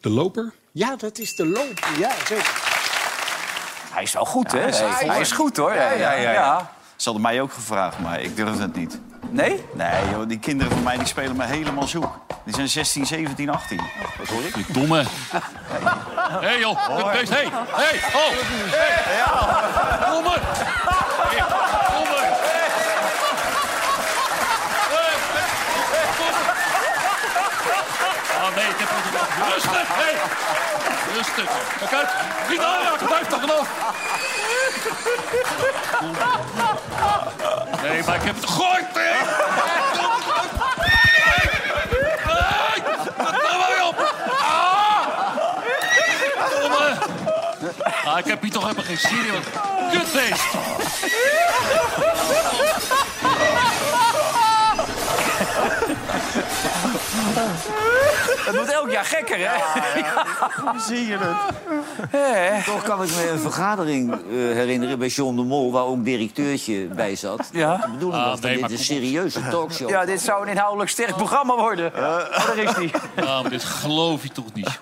[0.00, 0.52] de loper.
[0.72, 1.88] Ja, dat is de loop.
[1.98, 2.60] Ja, zeker.
[3.92, 4.58] Hij is wel goed, hè?
[4.58, 5.74] hij is hij goed, hoor.
[5.74, 6.32] Ja, ja, ja.
[6.32, 6.72] ja.
[6.96, 9.00] Ze hadden mij ook gevraagd, maar ik durfde het niet.
[9.30, 9.64] Nee?
[9.72, 12.18] Nee, joh, die kinderen van mij die spelen me helemaal zoek.
[12.44, 13.80] Die zijn 16, 17, 18.
[14.18, 14.74] Wat hoor ik?
[14.74, 14.98] Domme.
[14.98, 17.28] Hé hey, joh, dit beest.
[17.28, 17.50] Hé, hey.
[17.66, 18.30] hey, oh.
[18.70, 20.10] Hey.
[20.10, 20.38] Domme.
[21.28, 22.16] Hey, domme.
[28.46, 29.25] Ah nee, ik heb het niet.
[29.44, 30.02] Rustig, hé.
[30.02, 30.14] Hey.
[31.16, 31.50] Rustig.
[31.90, 32.08] Kijk.
[32.48, 33.68] Niet aanraken, blijf toch vanaf.
[37.82, 38.84] Nee, maar ik heb het gegooid.
[43.88, 44.14] Op?
[44.38, 45.06] Ah!
[48.04, 49.32] Ah, ik heb hier toch helemaal geen zin in.
[49.32, 49.42] wat
[49.92, 50.44] Kutbeest.
[58.46, 59.50] Het wordt elk jaar gekker, hè?
[60.88, 62.64] Zie je het?
[62.64, 65.72] Toch kan ik me een vergadering eh, herinneren bij John de Mol...
[65.72, 67.48] waar ook directeurtje bij zat.
[67.52, 67.76] Ja.
[67.76, 70.90] De bedoeling Ah, was dat nee, dit een serieuze talkshow Ja, dit zou een inhoudelijk
[70.90, 71.92] sterk programma worden.
[71.94, 72.00] Oh,
[72.46, 72.90] daar is hij.
[73.16, 74.78] Ja, maar dit geloof je toch niet,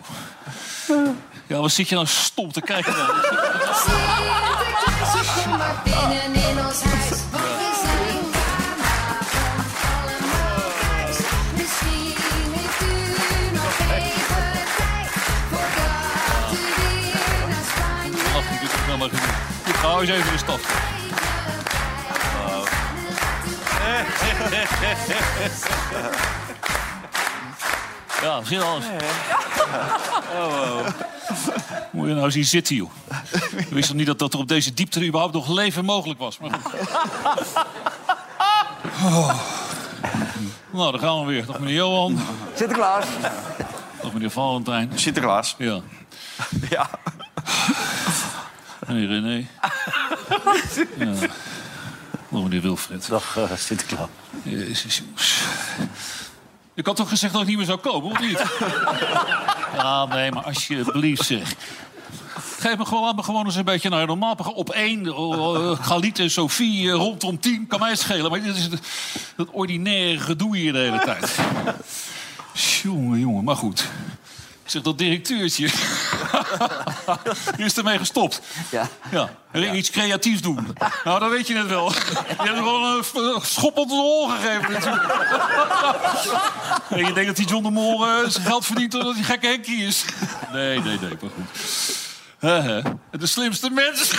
[0.89, 1.09] joh.
[1.47, 3.07] Ja, wat zit je nou stom te kijken dan?
[5.59, 6.44] Maar binnen
[19.85, 20.61] ga eens even de stad.
[28.23, 28.85] Ja, zie je alles.
[31.91, 32.91] Moet je nou zien zitten, joh.
[33.57, 36.39] Ik wist nog niet dat, dat er op deze diepte überhaupt nog leven mogelijk was.
[36.39, 36.73] Maar goed.
[39.05, 39.35] Oh.
[40.71, 41.47] Nou, daar gaan we weer.
[41.47, 42.21] Dag meneer Johan.
[42.55, 43.05] Sinterklaas.
[44.03, 44.91] Dag meneer Valentijn.
[44.95, 45.55] Sinterklaas.
[45.59, 45.81] Ja.
[46.71, 46.91] Ja.
[48.87, 49.47] Meneer René.
[50.99, 51.29] Ja.
[52.29, 53.09] Meneer Wilfred.
[53.09, 54.09] Dag, uh, Sinterklaas.
[54.43, 55.43] Jezus, jongens.
[56.75, 58.43] Ik had toch gezegd dat ik niet meer zou komen, of niet?
[59.75, 61.55] Ja, nee, maar alsjeblieft zeg.
[62.59, 64.35] geef me gewoon, laat me gewoon eens een beetje naar normaal.
[64.35, 68.31] Op één, uh, Galit en Sophie eh, rondom tien, kan mij het schelen.
[68.31, 68.81] Maar dit is het,
[69.37, 71.39] dat ordinaire gedoe hier de hele tijd.
[72.83, 73.81] Jongen, jongen, maar goed.
[74.65, 75.69] Ik zeg, dat directeurtje...
[77.57, 78.41] Die is ermee gestopt.
[78.71, 78.89] Ja.
[79.11, 80.77] Ja, ging iets creatiefs doen.
[81.05, 81.93] Nou, dan weet je het wel.
[81.93, 85.13] Je hebt hem gewoon een schop onder de hol gegeven natuurlijk.
[86.89, 89.47] En je denkt dat die John de Mol eh, zijn geld verdient doordat hij gekke
[89.47, 90.05] Henkie is.
[90.53, 91.45] Nee, nee, nee, maar goed.
[92.39, 92.81] Hè, hè.
[93.11, 94.11] De slimste mens.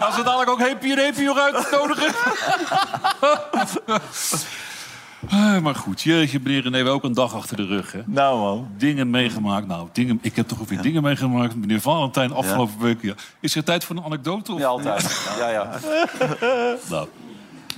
[0.00, 2.14] Als ze dadelijk ook Heepie en Heepie nog uitnodigen.
[5.30, 7.92] Eh, maar goed, jeetje, meneer René, we ook een dag achter de rug.
[7.92, 8.00] Hè?
[8.06, 8.68] Nou, man.
[8.78, 9.66] Dingen meegemaakt.
[9.66, 11.56] Nou, dingen, ik heb toch ook weer dingen meegemaakt.
[11.56, 13.02] Meneer Valentijn, afgelopen week.
[13.02, 13.14] Ja.
[13.40, 14.52] Is er tijd voor een anekdote?
[14.52, 14.58] Of?
[14.58, 15.34] Ja, altijd.
[15.38, 15.78] Ja, ja.
[16.90, 17.08] Nou,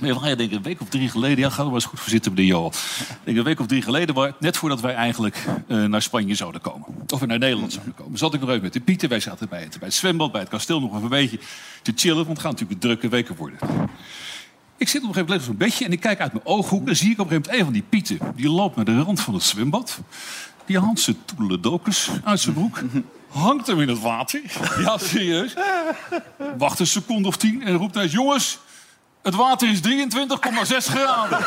[0.01, 1.37] Van, ja, denk ik een week of drie geleden...
[1.37, 2.71] Ja, ga er maar eens goed voor zitten, meneer Johan.
[3.09, 6.61] Ik denk een week of drie geleden, net voordat wij eigenlijk eh, naar Spanje zouden
[6.61, 6.87] komen.
[7.07, 8.17] Of naar Nederland zouden komen.
[8.17, 9.09] Zat ik nog even met de Pieter.
[9.09, 11.39] Wij zaten bij het, bij het zwembad, bij het kasteel nog even een beetje
[11.81, 12.15] te chillen.
[12.25, 13.59] Want het gaan natuurlijk drukke weken worden.
[14.79, 16.87] Ik zit op een gegeven moment op zo'n bedje en ik kijk uit mijn ooghoek...
[16.87, 18.35] en zie ik op een gegeven moment een van die pieten.
[18.35, 19.99] Die loopt naar de rand van het zwembad.
[20.65, 22.81] Die haalt zijn toedeledokus uit zijn broek.
[23.29, 24.41] Hangt hem in het water.
[24.79, 25.53] Ja, serieus.
[26.57, 28.07] Wacht een seconde of tien en roept hij...
[28.07, 28.59] Jongens,
[29.21, 29.85] het water is 23,6
[30.77, 31.39] graden.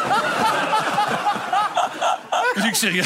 [2.54, 3.04] Dus ik zeg, ja,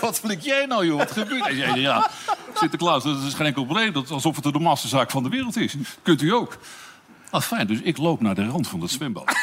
[0.00, 0.98] wat flik jij nou, joh?
[0.98, 1.54] Wat gebeurt er?
[1.54, 2.10] Zei, ja,
[2.54, 3.92] Sinterklaas, dat is geen enkel probleem.
[3.92, 5.74] Dat is alsof het de normaalste zaak van de wereld is.
[6.02, 6.58] Kunt u ook.
[7.32, 9.36] Ah, fijn, dus ik loop naar de rand van het zwembad.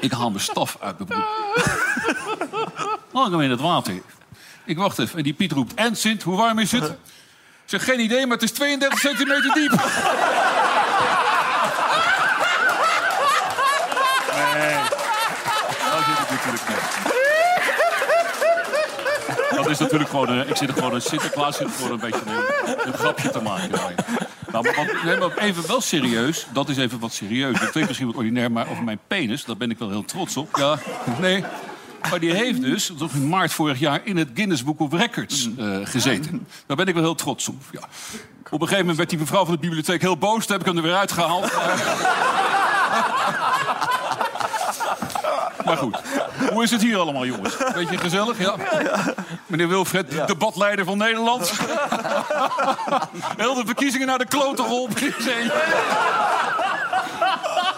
[0.00, 1.26] Ik haal mijn staf uit mijn broek.
[3.26, 4.02] Ik hem in het water.
[4.64, 5.74] Ik wacht even en die Piet roept...
[5.74, 6.84] En Sint, hoe warm is het?
[6.84, 6.96] Ik
[7.64, 9.70] zeg, geen idee, maar het is 32 centimeter diep.
[14.54, 14.74] Nee,
[15.90, 17.12] dat zit ik natuurlijk niet.
[19.64, 20.28] Dat is natuurlijk gewoon...
[20.28, 23.42] Een, ik zit er gewoon een Sinterklaas er gewoon een beetje een, een grapje te
[23.42, 23.70] maken.
[24.52, 26.46] Nou, maar, wat, nee, maar even wel serieus.
[26.52, 27.60] Dat is even wat serieus.
[27.60, 29.44] Dat klinkt misschien wat ordinair, maar over mijn penis...
[29.44, 30.56] daar ben ik wel heel trots op.
[30.56, 30.78] Ja,
[31.20, 31.44] nee.
[32.10, 34.00] Maar die heeft dus, toch in maart vorig jaar...
[34.04, 36.46] in het Guinness Book of Records eh, gezeten.
[36.66, 37.80] Daar ben ik wel heel trots op, ja.
[38.44, 40.46] Op een gegeven moment werd die mevrouw van de bibliotheek heel boos.
[40.46, 41.52] Toen heb ik hem er weer uitgehaald.
[45.64, 46.02] Maar goed,
[46.54, 47.56] hoe is het hier allemaal, jongens?
[47.74, 48.54] Beetje gezellig, ja?
[49.46, 51.52] Meneer Wilfred, de debatleider van Nederland.
[53.36, 55.14] Heel de verkiezingen naar de klote geholpen.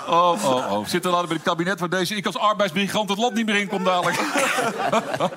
[0.08, 0.86] Oh, oh, oh.
[0.86, 3.56] Zit er later bij het kabinet waar deze ik als arbeidsmigrant het land niet meer
[3.56, 4.20] in kom dadelijk.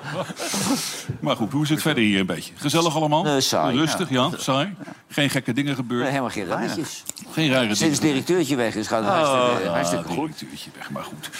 [1.20, 2.52] maar goed, hoe is het verder hier een beetje?
[2.56, 3.22] Gezellig allemaal?
[3.22, 4.30] Nee, saai, Rustig, ja.
[4.36, 4.74] Saai.
[5.08, 6.00] Geen gekke dingen gebeurd?
[6.00, 7.02] Nee, helemaal geen rarretjes.
[7.32, 7.76] Geen rare dingen.
[7.76, 10.26] Sinds het directeurtje weg is, gaat het Oh, hartstikke ja, goed.
[10.38, 11.30] directeurtje weg, maar goed.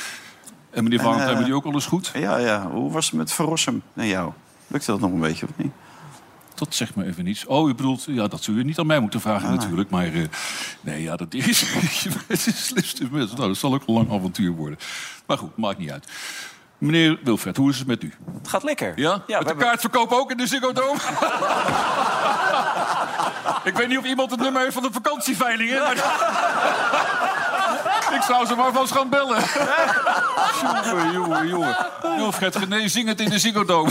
[0.70, 2.10] En meneer Valentijn, eh, met u ook alles goed?
[2.14, 2.70] Ja, ja.
[2.70, 4.32] Hoe was het met Verrossum en jou?
[4.66, 5.72] Lukte dat nog een beetje, of niet?
[6.54, 7.46] Dat zegt me even niets.
[7.46, 9.54] Oh, u bedoelt, ja, dat zul je niet aan mij moeten vragen Ah.
[9.54, 9.90] natuurlijk.
[9.90, 10.22] Maar eh,
[10.80, 11.64] nee, ja, dat is
[12.28, 13.32] het is slimste mens.
[13.34, 14.78] Nou, dat zal ook een lang avontuur worden.
[15.26, 16.06] Maar goed, maakt niet uit.
[16.78, 18.14] Meneer Wilfred, hoe is het met u?
[18.38, 18.92] Het gaat lekker.
[18.98, 19.10] Ja?
[19.16, 20.98] met de hebben- kaartverkoop ook in de Ziggo Dome?
[23.64, 25.82] Ik weet niet of iemand het nummer heeft van de vakantieveilingen.
[25.82, 25.96] Maar...
[28.14, 29.42] Ik zou ze maar vast gaan bellen.
[31.12, 31.76] jongen, jongen, jongen.
[32.52, 33.86] Gené, zing het in de Ziggo.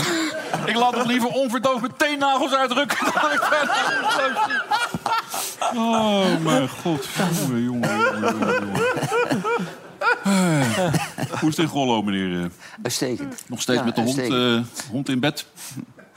[0.64, 2.98] Ik laat het liever onverdoofd met teennagels uitdrukken.
[3.14, 3.40] dan ik
[5.74, 7.06] Oh, mijn god.
[7.40, 8.80] Jongen, jongen, jongen, jongen, jongen.
[11.40, 12.42] Hoe is het in Gollo, meneer?
[12.42, 12.46] eh?
[12.82, 13.42] Uitstekend.
[13.46, 15.46] Nog steeds Ja, met de hond, eh, hond in bed?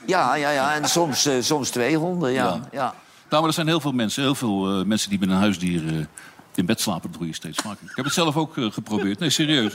[0.06, 0.74] Ja, ja, ja.
[0.74, 2.60] En soms, eh, soms twee honden, ja.
[2.72, 2.94] ja.
[3.28, 6.08] Nou, maar er zijn heel veel mensen, heel veel mensen die met een huisdier
[6.56, 7.12] in bed slapen.
[7.18, 7.86] Doe je steeds vaker.
[7.90, 9.18] Ik heb het zelf ook eh, geprobeerd.
[9.18, 9.74] Nee, serieus.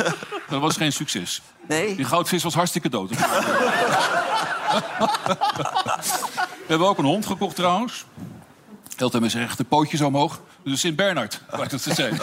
[0.50, 1.42] Dat was geen succes.
[1.68, 1.96] Nee?
[1.96, 3.10] Die goudvis was hartstikke dood.
[6.66, 8.04] We hebben ook een hond gekocht trouwens.
[8.98, 10.40] Altijd met zijn rechte pootjes omhoog.
[10.64, 12.18] Dus Sint Bernard, waar ik dat te zijn.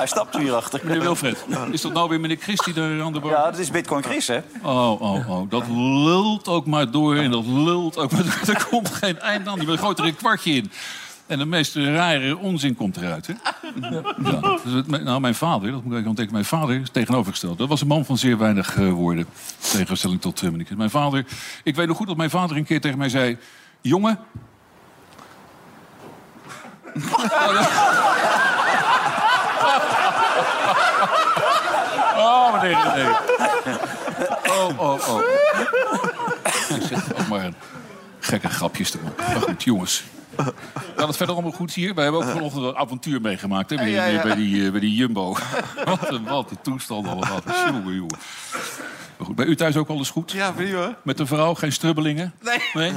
[0.00, 0.80] Hij stapt hier achter.
[0.82, 3.30] Meneer Wilfred, is dat nou weer meneer Christie daar aan de bar?
[3.30, 4.40] Ja, dat is Bitcoin Chris, hè?
[4.62, 5.50] Oh, oh, oh.
[5.50, 8.38] Dat lult ook maar door en dat lult ook maar door.
[8.54, 9.58] Er komt geen eind aan.
[9.58, 10.72] Die gooit er een kwartje in.
[11.26, 13.32] En de meest rare onzin komt eruit, hè?
[13.90, 14.58] Ja.
[14.64, 17.58] Dus nou, mijn vader, dat moet ik tegen mijn vader, is tegenovergesteld.
[17.58, 19.26] Dat was een man van zeer weinig eh, woorden.
[19.72, 20.66] In tegenstelling tot uh, meneer.
[20.76, 21.26] Mijn vader,
[21.64, 23.38] ik weet nog goed dat mijn vader een keer tegen mij zei...
[23.80, 24.18] Jongen...
[32.16, 33.16] Oh, meneer René.
[34.48, 35.20] Oh, oh, oh.
[36.76, 37.50] Ik zit ook maar
[38.20, 39.32] gekke grapjes te maken.
[39.32, 40.04] Maar goed, jongens.
[40.96, 41.94] Gaat het verder allemaal goed hier?
[41.94, 44.22] Wij hebben ook vanochtend een avontuur meegemaakt hè, bij, Ja, ja, ja.
[44.22, 45.36] bij die, eh, bij die Jumbo.
[45.84, 47.40] wat, een, wat een toestand allemaal.
[47.66, 48.18] Jongen, jongen.
[49.16, 50.32] Maar goed, bij u thuis ook alles goed?
[50.32, 50.96] Ja, prima.
[51.02, 52.32] Met de vrouw, geen strubbelingen?
[52.74, 52.92] Nee.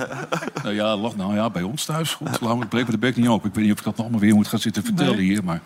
[0.63, 2.41] nou ja, lach, nou ja, bij ons thuis goed.
[2.41, 3.49] Laat me breek me de bek niet open.
[3.49, 5.25] Ik weet niet of ik dat nog allemaal weer moet gaan zitten vertellen Nee.
[5.25, 5.43] hier.
[5.43, 5.61] Maar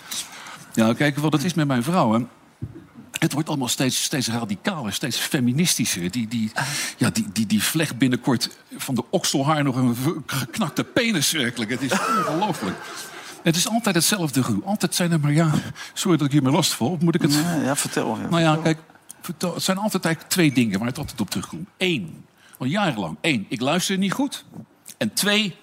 [0.78, 2.14] ja, kijk wat het is met mijn vrouw.
[2.14, 2.26] Hè.
[3.12, 6.12] Het wordt allemaal steeds, steeds radicaler, steeds feministischer.
[6.12, 6.52] Die, die,
[6.98, 11.72] ja, die, die, die vlecht binnenkort van de okselhaar nog een geknakte penis werkelijk.
[11.72, 12.76] Het is ongelooflijk.
[13.44, 14.64] Het is altijd hetzelfde gedoe.
[14.64, 15.52] Altijd zijn er maar, ja,
[15.94, 16.98] sorry dat ik hier meer last val.
[17.02, 17.34] Moet ik het...
[17.34, 18.18] Ja, ja, vertel.
[18.18, 18.30] Ja.
[18.30, 18.80] Nou ja, kijk,
[19.22, 21.68] vertel, het zijn altijd eigenlijk twee dingen waar het altijd op terugkomt.
[21.78, 22.26] Eén,
[22.58, 23.18] al jarenlang.
[23.22, 24.46] Één, ik luister niet goed.
[24.98, 25.56] En twee,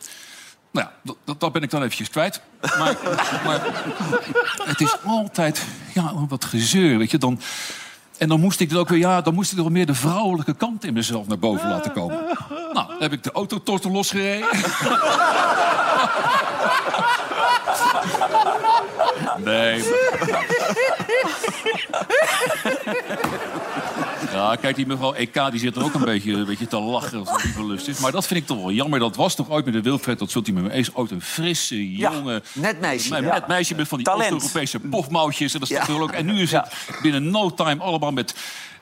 [0.74, 2.40] nou ja, dat, ben ik dan eventjes kwijt.
[2.60, 2.78] Maar,
[3.46, 3.60] maar
[4.64, 7.18] het is altijd ja, wat gezeur, weet je.
[7.18, 7.40] Dan,
[8.18, 10.54] en dan moest ik er ook weer, ja, dan moest ik er meer de vrouwelijke
[10.54, 12.24] kant in mezelf naar boven laten komen.
[12.72, 14.48] Nou, dan heb ik de autotortel losgereden.
[19.44, 19.84] Nee.
[24.34, 27.18] Ja, kijk, die mevrouw EK die zit er ook een beetje, een beetje te lachen
[27.18, 27.98] als het die verlust is.
[27.98, 28.98] Maar dat vind ik toch wel jammer.
[28.98, 31.22] Dat was toch ooit met de Wilfred, dat zult u met me eens, ooit een
[31.22, 32.42] frisse, jonge...
[32.52, 33.20] net meisje.
[33.20, 34.32] Net meisje met van die Talent.
[34.32, 35.54] Oost-Europese pofmouwtjes.
[35.54, 36.68] En, dat is toch wel ook, en nu is het
[37.02, 38.34] binnen no time allemaal met...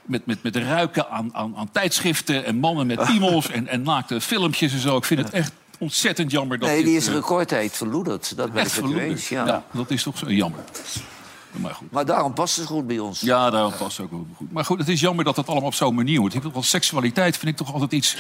[0.05, 4.21] Met, met, met ruiken aan, aan, aan tijdschriften en mannen met piemels en, en naakte
[4.21, 4.97] filmpjes en zo.
[4.97, 8.37] Ik vind het echt ontzettend jammer dat Nee, dit, die is eh, recordtijd verloederd.
[8.37, 9.09] Dat ben ik echt u verloederd.
[9.09, 9.29] eens.
[9.29, 9.47] Ja.
[9.47, 10.61] Ja, dat is toch zo jammer.
[11.53, 11.91] Maar goed.
[11.91, 13.21] Maar daarom past het goed bij ons.
[13.21, 14.53] Ja, daarom past het ook wel goed.
[14.53, 16.35] Maar goed, het is jammer dat het allemaal op zo'n manier wordt.
[16.35, 18.17] Ik wel seksualiteit vind ik toch altijd iets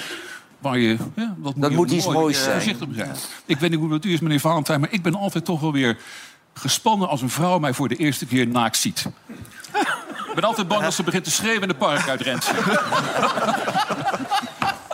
[0.58, 0.96] waar je...
[1.16, 2.52] Ja, dat Dat je moet iets mooi, moois zijn.
[2.52, 3.16] Voorzichtig zijn.
[3.46, 4.80] Ik weet niet hoe dat u is, meneer Valentijn...
[4.80, 5.98] maar ik ben altijd toch wel weer
[6.54, 9.06] gespannen als een vrouw mij voor de eerste keer naakt ziet.
[10.28, 12.50] Ik ben altijd bang als ze begint te schreeuwen en de park uitrent.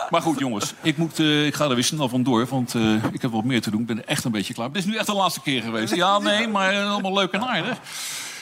[0.09, 3.21] Maar goed, jongens, ik, moet, eh, ik ga er weer snel vandoor, want eh, ik
[3.21, 3.81] heb wat meer te doen.
[3.81, 4.71] Ik ben er echt een beetje klaar.
[4.71, 5.95] Dit is nu echt de laatste keer geweest.
[5.95, 7.77] Ja, nee, maar eh, allemaal leuk en aardig.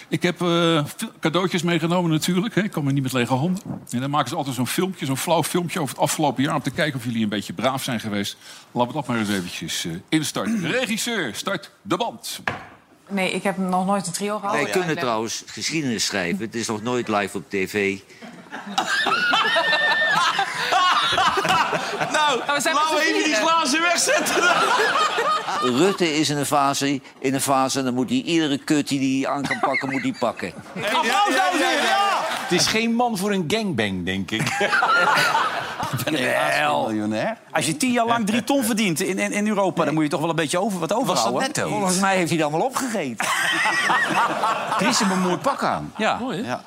[0.10, 0.86] Ik heb eh,
[1.20, 2.56] cadeautjes meegenomen natuurlijk.
[2.56, 2.63] Hè.
[2.63, 3.63] Ik kom er niet met lege handen.
[3.89, 6.56] En dan maken ze altijd zo'n filmpje, zo'n flauw filmpje over het afgelopen jaar...
[6.56, 8.38] om te kijken of jullie een beetje braaf zijn geweest.
[8.72, 10.67] Laten we dat maar eens eventjes eh, instarten.
[10.72, 12.41] Regisseur, start de band.
[13.10, 14.56] Nee, ik heb nog nooit een trio gehad.
[14.56, 16.46] Wij Ja, kunnen trouwens geschiedenis schrijven.
[16.46, 17.98] Het is nog nooit live op tv.
[22.12, 24.43] Nou, we zijn laten we even die glazen wegzetten.
[25.62, 29.22] Rutte is in een fase, in een fase en dan moet hij iedere kut die
[29.26, 30.54] hij aan kan pakken, moet hij pakken.
[30.76, 32.20] Applaus, en heren, ja!
[32.28, 34.41] Het is geen man voor een gangbang, denk ik.
[36.60, 36.88] Wel.
[36.88, 37.38] miljonair.
[37.52, 39.86] Als je tien jaar lang drie ton verdient in, in, in Europa...
[39.86, 41.52] dan moet je toch wel een beetje over wat overhouden.
[41.69, 43.28] Volgens mij heeft hij het allemaal opgegeten.
[44.80, 45.93] Chris heeft een mooi pak aan.
[45.97, 46.17] Ja.
[46.17, 46.62] Mooi, ja.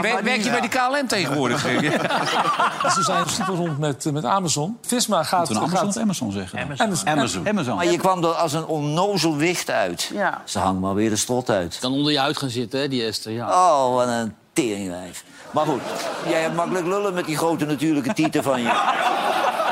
[0.00, 1.60] Werk- werk je bij de KLM tegenwoordig?
[2.94, 4.78] Ze zijn super rond met, met Amazon.
[4.86, 5.38] Visma gaat...
[5.38, 6.58] Moeten we Amazon gaat Amazon zeggen?
[6.58, 7.08] Amazon.
[7.08, 7.48] Amazon.
[7.48, 7.76] Amazon.
[7.76, 10.10] Maar je kwam er als een onnozel wicht uit.
[10.14, 10.42] Ja.
[10.44, 11.78] Ze hangt maar weer de strot uit.
[11.80, 13.32] Kan onder je uit gaan zitten, hè, die Esther.
[13.32, 13.48] Ja.
[13.48, 15.24] Oh, wat een teringwijf.
[15.54, 15.82] Maar goed,
[16.28, 18.66] jij hebt makkelijk lullen met die grote natuurlijke tieten van je.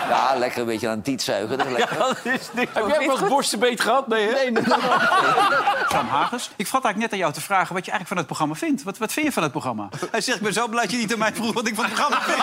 [0.08, 1.58] Ja, lekker een beetje aan het tietzuigen.
[1.58, 2.06] Dat is lekker.
[2.54, 4.08] Heb jij wel eens borstenbeet gehad?
[4.08, 4.50] Nee, hè?
[4.50, 4.64] Nee,
[5.88, 8.26] Sam Hagers, ik vat eigenlijk net aan jou te vragen wat je eigenlijk van het
[8.26, 8.82] programma vindt.
[8.82, 9.88] Wat, wat vind je van het programma?
[10.10, 11.84] Hij zegt, ik ben zo blij dat je niet aan mij vroeg wat ik van
[11.84, 12.42] het programma vind.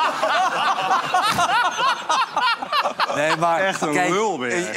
[3.16, 4.74] Nee, maar Echt een kijk, lul ben je.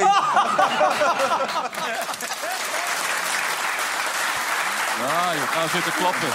[4.98, 6.28] Ja, je gaat zitten klappen.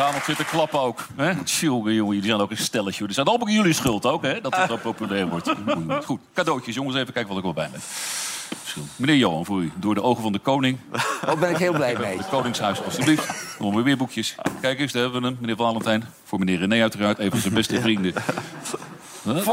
[0.00, 1.06] We gaan nog zitten klappen ook.
[1.16, 1.44] Hè?
[1.44, 3.04] Tjonge, jongen, jullie zijn ook een stelletje.
[3.04, 4.40] Het zijn allemaal jullie schuld ook, hè?
[4.40, 5.52] Dat het zo populair wordt.
[6.06, 6.96] Goed, cadeautjes, jongens.
[6.96, 7.80] Even kijken wat ik wel bij heb.
[8.64, 8.86] Schuld.
[8.96, 9.72] Meneer Johan, voor u.
[9.76, 10.78] Door de ogen van de koning.
[11.26, 12.16] Daar ben ik heel blij mee.
[12.16, 13.26] Het Koningshuis, alstublieft.
[13.26, 14.34] Dan hebben we weer boekjes.
[14.60, 15.36] Kijk eens, daar hebben we hem.
[15.40, 16.04] Meneer Valentijn.
[16.24, 17.18] Voor meneer René uiteraard.
[17.18, 18.14] Een van zijn beste vrienden.
[19.22, 19.48] Huh?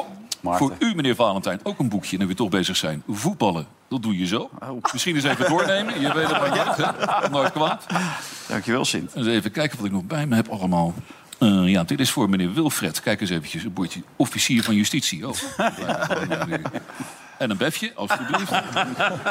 [0.56, 3.04] Voor u, meneer Valentijn, ook een boekje, nu we toch bezig zijn.
[3.08, 4.50] Voetballen, dat doe je zo.
[4.92, 6.02] Misschien eens even doornemen.
[6.02, 7.30] Je weet het maar nooit, hè?
[7.38, 7.86] Nooit kwaad.
[8.48, 9.16] Dankjewel, Sint.
[9.16, 10.94] Eens even kijken wat ik nog bij me heb allemaal.
[11.40, 13.02] Eh, ja, dit is voor meneer Wilfred.
[13.02, 14.02] Kijk eens eventjes, een bordje.
[14.16, 15.28] Officier van Justitie.
[15.28, 15.34] Oh.
[17.38, 18.52] En een befje, alsjeblieft.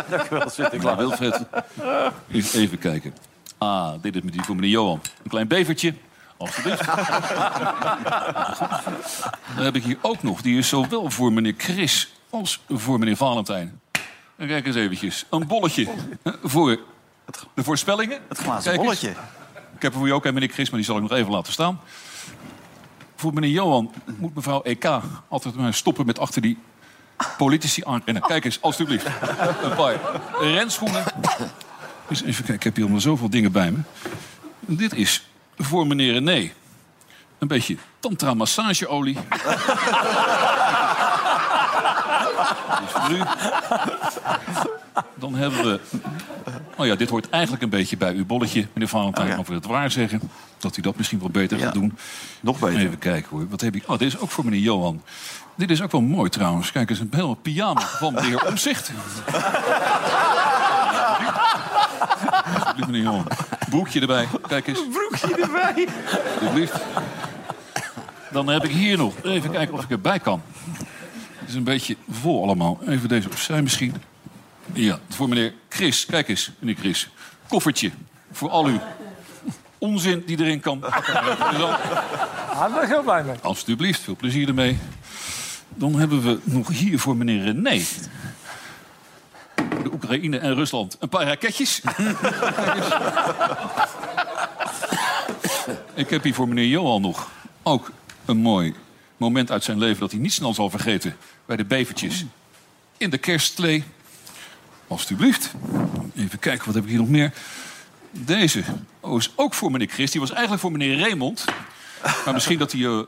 [0.09, 0.69] Dankjewel, Sint.
[0.69, 1.45] Klaar, Wilfred.
[2.55, 3.15] Even kijken.
[3.59, 5.01] Ah, dit is voor meneer Johan.
[5.23, 5.95] Een klein bevertje.
[6.37, 6.87] Alsjeblieft.
[9.57, 10.43] Dan heb ik hier ook nog.
[10.43, 13.81] Die is zowel voor meneer Chris als voor meneer Valentijn.
[14.37, 15.25] En kijk eens eventjes.
[15.31, 15.89] Een bolletje
[16.43, 16.79] voor
[17.55, 18.19] de voorspellingen.
[18.29, 19.09] Het glazen bolletje.
[19.77, 21.33] Ik heb er voor je ook een, meneer Chris, maar die zal ik nog even
[21.33, 21.81] laten staan.
[23.17, 26.59] Voor meneer Johan moet mevrouw EK altijd maar stoppen met achter die
[27.37, 28.23] politici aanrennen.
[28.23, 29.07] Kijk eens, alstublieft.
[29.63, 29.99] Een paar
[30.41, 31.05] renschoenen.
[32.09, 33.79] Dus even kijken, ik heb hier allemaal zoveel dingen bij me.
[34.61, 36.51] Dit is voor meneer René.
[37.39, 39.17] Een beetje tantra massageolie.
[42.85, 43.23] is voor u.
[45.15, 45.81] Dan hebben we...
[46.77, 49.33] Oh ja, dit hoort eigenlijk een beetje bij uw bolletje, meneer Valentijn.
[49.33, 50.21] Oh Over het waar zeggen.
[50.59, 51.99] Dat u dat misschien wel beter gaat doen.
[52.41, 52.81] Nog beter.
[52.81, 53.49] Even kijken hoor.
[53.49, 53.83] Wat heb ik?
[53.87, 55.03] Oh, dit is ook voor meneer Johan.
[55.55, 56.73] Dit is ook wel mooi trouwens.
[56.73, 58.93] Kijk eens, een heel pyjama van de heer Omzicht.
[62.77, 63.27] Alsjeblieft, meneer Johan.
[63.69, 64.29] Broekje erbij.
[64.49, 64.81] Kijk eens.
[64.93, 65.89] Broekje erbij.
[66.41, 66.75] Alsjeblieft.
[68.33, 69.15] Dan heb ik hier nog.
[69.23, 70.43] Even kijken of ik erbij kan.
[71.39, 72.79] Het is een beetje vol allemaal.
[72.87, 73.95] Even deze opzij misschien.
[74.73, 76.07] Ja, voor meneer Chris.
[76.07, 77.09] Kijk eens, meneer Chris.
[77.49, 77.91] Koffertje.
[78.33, 78.81] Voor al uw
[79.79, 80.81] onzin die erin kan.
[80.81, 83.37] Daar ben ik heel blij mee.
[83.43, 84.79] Alsjeblieft, veel plezier ermee.
[85.69, 87.83] Dan hebben we nog hier voor meneer René.
[89.87, 90.97] De Oekraïne en Rusland.
[91.01, 91.81] Een paar raketjes.
[95.95, 97.31] Ik heb hier voor meneer Johan nog
[97.63, 97.91] ook
[98.25, 98.75] een mooi
[99.17, 100.01] moment uit zijn leven...
[100.01, 102.25] dat hij niet snel zal vergeten bij de bevertjes
[102.97, 103.85] in de kerstklee.
[104.87, 105.53] Alsjeblieft.
[106.17, 107.33] Even kijken, wat heb ik hier nog meer?
[108.11, 108.63] Deze
[109.01, 110.11] oh, is ook voor meneer Chris.
[110.11, 111.45] Die was eigenlijk voor meneer Raymond.
[112.25, 113.01] Maar misschien dat hij eh,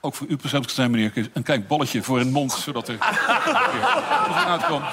[0.00, 1.28] ook voor u persoonlijk zijn, meneer.
[1.32, 2.96] Een klein bolletje voor een mond, zodat er
[4.46, 4.84] uitkomt.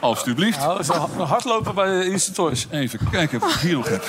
[0.00, 0.58] Alsjeblieft.
[0.58, 2.66] Nou, dat hardlopen bij de Toys.
[2.70, 4.04] Even kijken of ik hier nog heb.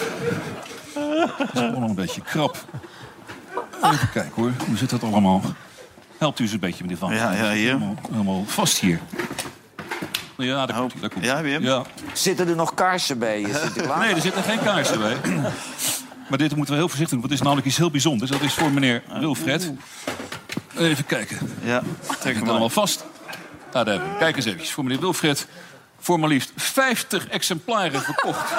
[1.38, 2.58] Dat is allemaal een beetje krap.
[3.84, 5.42] Even kijken hoor, hoe zit dat allemaal?
[6.18, 7.14] Helpt u eens een beetje, meneer Van.
[7.14, 7.66] Ja, ja, hier.
[7.66, 9.00] Helemaal, helemaal vast hier.
[10.38, 11.02] Ja, daar komt hij.
[11.02, 11.64] Daar komt Ja, Wim?
[11.64, 11.84] Ja.
[12.14, 14.00] Zitten er nog kaarsen bij, Sinterklaas?
[14.00, 15.18] Nee, er zitten geen kaarsen bij.
[16.30, 18.32] Maar dit moeten we heel voorzichtig doen, want het is namelijk iets heel bijzonders.
[18.32, 19.72] Dat is voor meneer Wilfred.
[20.78, 21.38] Even kijken.
[21.64, 21.82] Ja,
[22.20, 23.06] Trek het allemaal vast.
[23.72, 24.18] Nou, daar hebben we hem.
[24.18, 24.66] Kijk eens even.
[24.66, 25.48] Voor meneer Wilfred.
[26.00, 28.52] Voor maar liefst 50 exemplaren verkocht.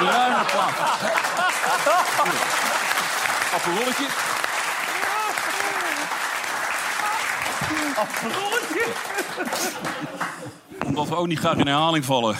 [0.00, 0.74] Ruime plaat.
[3.54, 4.06] Appelrolletje.
[7.96, 8.86] Appelrolletje.
[10.84, 12.36] Omdat we ook niet graag in herhaling vallen.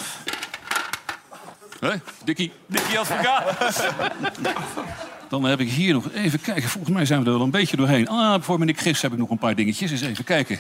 [1.81, 1.91] Hé,
[2.25, 2.53] Dikkie.
[2.67, 3.55] Dikkie advocaat.
[5.29, 6.69] Dan heb ik hier nog even kijken.
[6.69, 8.09] Volgens mij zijn we er wel een beetje doorheen.
[8.09, 9.91] Ah, voor meneer Chris heb ik nog een paar dingetjes.
[9.91, 10.59] Eens even kijken.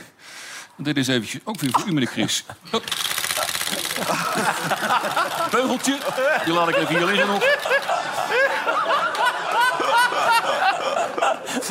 [0.76, 2.44] Dit is eventjes ook weer voor u, meneer Chris.
[2.72, 2.80] Oh.
[5.50, 5.98] Beugeltje.
[6.44, 7.44] Die laat ik even hier liggen nog.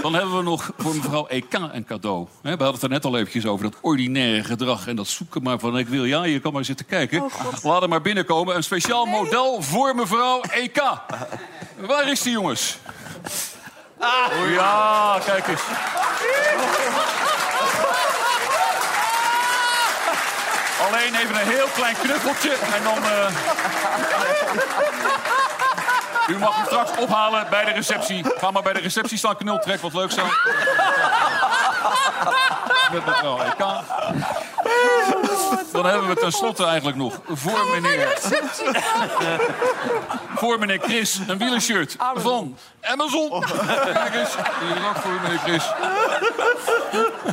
[0.01, 2.27] Dan hebben we nog voor mevrouw EK een cadeau.
[2.41, 4.87] Hè, We hadden het er net al eventjes over dat ordinaire gedrag...
[4.87, 7.29] en dat zoeken maar van ik wil ja, je kan maar zitten kijken.
[7.63, 8.55] Laat hem maar binnenkomen.
[8.55, 10.83] Een speciaal model voor mevrouw EK.
[11.77, 12.77] Waar is die, jongens?
[13.99, 15.61] Oh ja, kijk eens.
[20.87, 22.97] Alleen even een heel klein knuffeltje en dan...
[23.03, 23.27] eh,
[26.29, 28.23] U mag hem straks ophalen bij de receptie.
[28.37, 30.23] Ga maar bij de receptie staan, knul, trek wat leuk zo.
[32.91, 33.57] Met mevrouw EK.
[35.71, 38.17] Dan hebben we tenslotte eigenlijk nog voor meneer...
[40.35, 43.43] Voor meneer Chris een wielershirt van Amazon.
[43.93, 45.63] Kijk eens, is ook voor meneer Chris.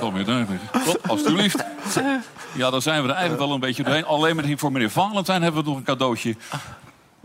[0.01, 0.61] Kom je daar liggen.
[0.85, 1.65] Wat, Alsjeblieft.
[2.53, 4.07] Ja, dan zijn we er eigenlijk wel een beetje doorheen.
[4.07, 6.37] Alleen met hier voor meneer Valentijn hebben we nog een cadeautje.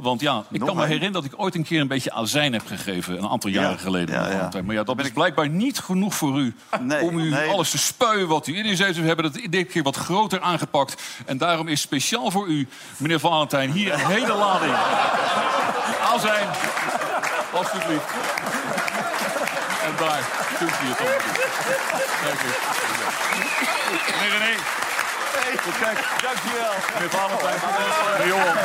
[0.01, 0.87] Want ja, ik Nog kan me een?
[0.91, 3.17] herinneren dat ik ooit een keer een beetje azijn heb gegeven.
[3.17, 4.15] Een aantal jaren Ja, geleden.
[4.15, 4.61] ja, ja.
[4.63, 6.55] Maar ja, dat is blijkbaar niet genoeg voor u.
[6.79, 7.49] Nee, om u nee.
[7.49, 8.79] alles te spuien wat u in is.
[8.79, 11.01] We hebben het dit keer wat groter aangepakt.
[11.25, 14.73] En daarom is speciaal voor u, meneer Valentijn, hier een hele lading.
[16.13, 16.47] Azijn.
[17.53, 18.09] Alsjeblieft.
[19.85, 20.93] En daar kunt u.
[22.23, 22.57] Kijk eens.
[24.21, 24.55] Meneer René.
[25.63, 25.99] Goed, kijk.
[26.21, 26.73] Dankjewel.
[26.93, 27.59] Meneer Valentijn.
[28.17, 28.55] Meneer Johan.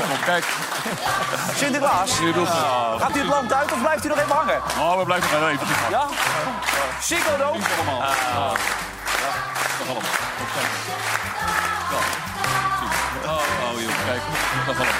[0.00, 0.44] Kom op, kijk.
[1.56, 3.00] Sinterklaas, Meneer Wilson.
[3.00, 4.60] gaat u het land uit of blijft u nog even hangen?
[4.78, 5.90] Oh, we blijven nog even hangen.
[5.90, 6.06] Ja?
[7.00, 7.48] Sikko dan?
[7.76, 8.00] Allemaal.
[8.00, 8.06] Ja.
[8.08, 9.32] Ja.
[9.78, 10.10] Dag allemaal.
[10.54, 10.66] Kijk.
[11.90, 11.98] Ja.
[13.30, 14.22] Oh, oh, joh, kijk.
[14.66, 14.94] Dag allemaal.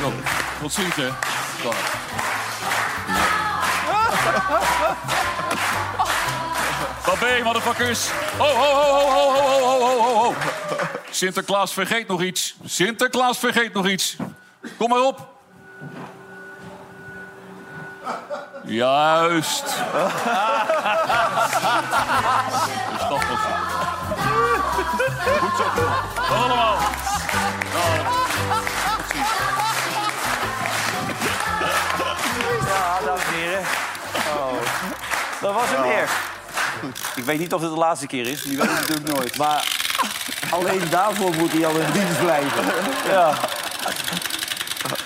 [0.00, 0.12] Jo,
[0.60, 1.08] tot ziens, hè.
[1.62, 1.74] Dag.
[7.08, 8.10] Babé, motherfuckers.
[8.38, 10.34] Ho, ho, ho, ho, ho, ho, ho, ho, ho.
[11.10, 12.56] Sinterklaas vergeet nog iets.
[12.64, 14.16] Sinterklaas vergeet nog iets.
[14.78, 15.28] Kom maar op.
[18.64, 19.64] Juist.
[25.38, 25.64] Goed zo.
[26.34, 26.76] Allemaal.
[32.66, 33.64] Ja, dames en heren.
[34.36, 34.52] Oh.
[35.40, 36.36] Dat was hem weer.
[37.16, 38.42] Ik weet niet of het de laatste keer is.
[38.42, 39.36] Die weet ik natuurlijk nooit.
[39.36, 39.76] Maar
[40.50, 42.64] alleen daarvoor moet hij al in dienst blijven.
[43.06, 43.34] Ja.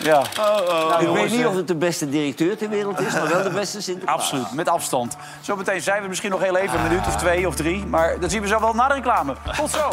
[0.02, 0.20] Ja.
[0.20, 3.42] ik jongens, weet niet eh, of het de beste directeur ter wereld is, maar wel
[3.42, 4.20] de beste Sinterklaas.
[4.20, 5.16] Absoluut, met afstand.
[5.40, 7.86] Zometeen zijn we misschien nog heel even, een minuut of twee of drie.
[7.86, 9.34] Maar dat zien we zo wel na de reclame.
[9.56, 9.90] Tot zo.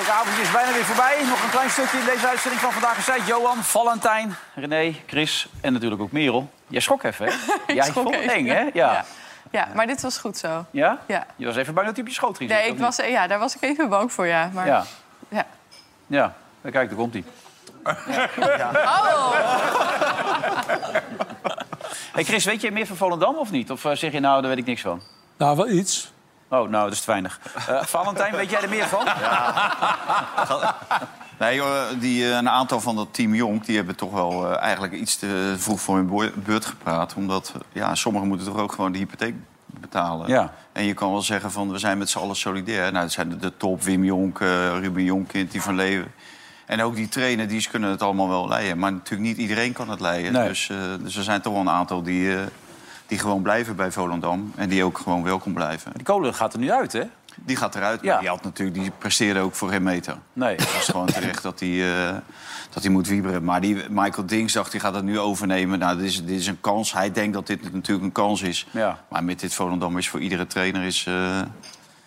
[0.00, 1.24] Ja, heerlijke avondje is bijna weer voorbij.
[1.28, 3.20] Nog een klein stukje in deze uitzending van Vandaag is Zij.
[3.26, 6.50] Johan, Valentijn, René, Chris en natuurlijk ook Merel.
[6.66, 7.32] Jij schrok even, hè?
[7.74, 8.68] Jij schrok vond eng, hè?
[8.72, 9.04] Ja.
[9.50, 10.64] Ja, maar dit was goed zo.
[10.70, 10.98] Ja?
[11.06, 11.26] Ja.
[11.36, 13.38] Je was even bang dat hij op je schoot ging Nee, ik was, ja, daar
[13.38, 14.50] was ik even bang voor, ja.
[14.52, 14.84] Maar, Ja.
[15.28, 15.46] ja.
[16.06, 17.24] Ja, dan kijk, daar komt hij.
[18.84, 19.34] Oh!
[22.12, 23.70] Hey Chris, weet je meer van Volendam of niet?
[23.70, 25.02] Of eh, zeg je nou, daar weet ik niks van?
[25.36, 26.12] Nou, wel iets.
[26.50, 27.40] Oh, nou, dat is te weinig.
[27.68, 29.04] Eh, Valentijn, weet jij er meer van?
[31.38, 34.62] Nee, joh, die, eh, een aantal van dat team Jonk die hebben toch wel eh,
[34.62, 37.14] eigenlijk iets te vroeg voor hun beurt gepraat.
[37.14, 39.34] Omdat ja, sommigen moeten toch ook gewoon de hypotheek
[39.66, 40.28] betalen.
[40.28, 40.52] Ja.
[40.72, 42.92] En je kan wel zeggen van we zijn met z'n allen solidair.
[42.92, 44.38] Nou, dat zijn de, de top, Wim Jonk,
[44.80, 46.12] Ruben Jonkind, die van Leeuwen.
[46.66, 48.78] En ook die trainer, die kunnen het allemaal wel leiden.
[48.78, 50.32] Maar natuurlijk niet iedereen kan het leiden.
[50.32, 50.48] Nee.
[50.48, 50.70] Dus,
[51.00, 52.36] dus er zijn toch wel een aantal die,
[53.10, 54.52] die gewoon blijven bij Volendam.
[54.56, 55.92] En die ook gewoon welkom blijven.
[55.94, 57.02] Die kolen gaat er nu uit, hè?
[57.34, 58.00] Die gaat eruit.
[58.02, 58.12] Ja.
[58.12, 60.16] Maar die, had natuurlijk, die presteerde ook voor geen meter.
[60.32, 60.56] Nee.
[60.56, 62.16] Het was gewoon terecht dat hij, eh,
[62.70, 63.44] dat hij moet wieberen.
[63.44, 65.78] Maar die Michael Dingsdag die gaat het nu overnemen.
[65.78, 66.92] Nou, dit is, dit is een kans.
[66.92, 68.66] Hij denkt dat dit natuurlijk een kans is.
[68.70, 69.04] Ja.
[69.08, 70.82] Maar met dit Volendam is voor iedere trainer...
[70.82, 71.14] Is, eh,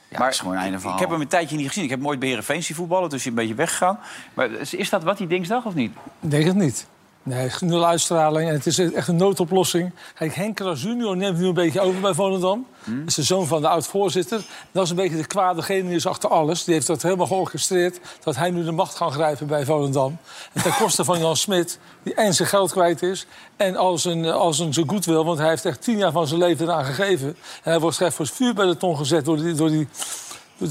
[0.09, 0.95] ja, maar is gewoon een einde verhaal.
[0.95, 1.83] ik heb hem een tijdje niet gezien.
[1.83, 3.99] Ik heb hem ooit bij Heerenveen zien voetballen, dus hij is een beetje weggegaan.
[4.33, 5.91] Maar is dat wat, die dinsdag, of niet?
[6.19, 6.87] Ik denk het niet.
[7.25, 8.49] Nee, nul uitstraling.
[8.49, 9.91] En het is echt een noodoplossing.
[10.15, 12.65] Kijk, Henk Kras junior neemt nu een beetje over bij Volendam.
[12.85, 14.45] Dat is de zoon van de oud-voorzitter.
[14.71, 16.63] Dat is een beetje de kwade genius achter alles.
[16.63, 17.99] Die heeft dat helemaal georchestreerd.
[18.23, 20.17] Dat hij nu de macht kan grijpen bij Volendam.
[20.53, 23.25] En ten koste van Jan Smit, die en zijn geld kwijt is...
[23.57, 25.25] en al zijn, al zijn, zijn goed wil.
[25.25, 27.27] Want hij heeft echt tien jaar van zijn leven eraan gegeven.
[27.63, 29.53] En hij wordt echt voor het vuur bij de ton gezet door die...
[29.53, 29.87] Door die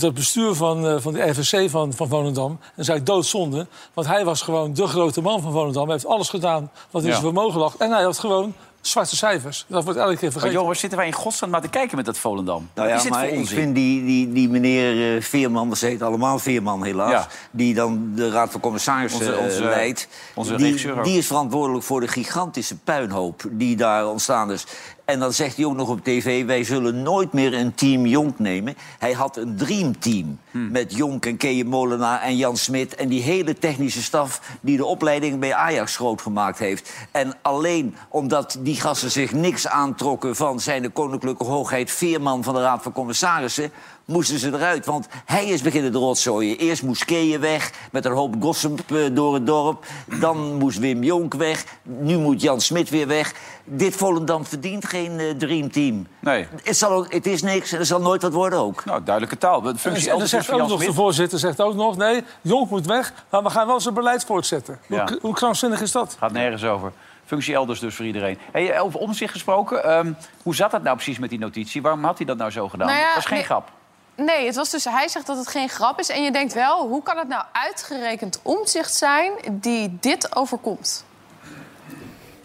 [0.00, 2.58] dat bestuur van, eh, van de RVC van, van Volendam.
[2.76, 3.66] En zei doodzonde.
[3.94, 5.82] Want hij was gewoon de grote man van Volendam.
[5.84, 7.14] Hij heeft alles gedaan wat in Ja.
[7.14, 7.76] zijn vermogen lag.
[7.76, 9.64] En hij had gewoon zwarte cijfers.
[9.68, 10.56] Dat wordt elke keer Maar vergeten.
[10.56, 12.68] joh, waar zitten wij in godsnaam maar te kijken met dat Volendam?
[12.74, 16.84] Nou ja, maar ik vind die, die, die meneer eh, Veerman, we zeggen allemaal Veerman
[16.84, 17.10] helaas...
[17.10, 17.26] Ja.
[17.50, 20.08] die dan de Raad van Commissarissen Onze- onze- eh, leidt...
[20.34, 24.64] onze die, die is verantwoordelijk voor de gigantische puinhoop die daar ontstaan is.
[25.12, 26.44] En dan zegt hij ook nog op tv...
[26.46, 28.74] wij zullen nooit meer een team Jonk nemen.
[28.98, 30.70] Hij had een dreamteam Hmm.
[30.70, 32.94] met Jonk en Keje Molenaar en Jan Smit...
[32.94, 36.92] en die hele technische staf die de opleiding bij Ajax groot gemaakt heeft.
[37.10, 40.36] En alleen omdat die gasten zich niks aantrokken...
[40.36, 43.72] van zijn de koninklijke hoogheid Veerman van de Raad van Commissarissen...
[44.04, 46.58] moesten ze eruit, want hij is beginnen de rotzooien.
[46.58, 49.84] Eerst moest Keje weg, met een hoop gossip eh, door het dorp.
[50.20, 51.64] Dan moest Wim Jonk weg.
[51.82, 53.34] Nu moet Jan Smit weer weg.
[53.64, 56.06] Dit Volendam verdient geen eh, dreamteam.
[56.20, 56.46] Nee.
[56.62, 58.84] Het, zal, ook- het is niks en er zal nooit wat worden ook.
[58.84, 59.60] Nou, duidelijke taal.
[59.60, 61.96] De En, functie en elders zegt ook Jan nog de voorzitter zegt ook nog...
[61.96, 64.78] nee, Jonk moet weg, maar we gaan wel zijn beleid voortzetten.
[64.86, 65.06] Ja.
[65.08, 66.16] Hoe, hoe krankzinnig is dat?
[66.18, 66.92] Gaat nergens over.
[67.24, 68.38] Functie elders dus voor iedereen.
[68.52, 71.82] Hey, over omzicht gesproken, ehm, hoe zat dat nou precies met die notitie?
[71.82, 72.86] Waarom had hij dat nou zo gedaan?
[72.86, 73.46] Nou ja, dat was geen nee.
[73.46, 73.70] grap.
[74.16, 76.08] Nee, het was dus, hij zegt dat het geen grap is.
[76.08, 81.04] En je denkt wel, hoe kan het nou uitgerekend omzicht zijn die dit overkomt?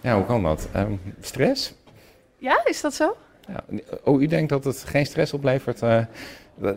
[0.01, 0.68] Ja, hoe kan dat?
[0.74, 0.91] Ehm,
[1.22, 1.74] stress?
[2.38, 3.18] Ja, is dat zo?
[3.47, 3.63] Ja.
[4.03, 5.82] Oh, u denkt dat het geen stress oplevert?
[5.82, 6.01] Eh,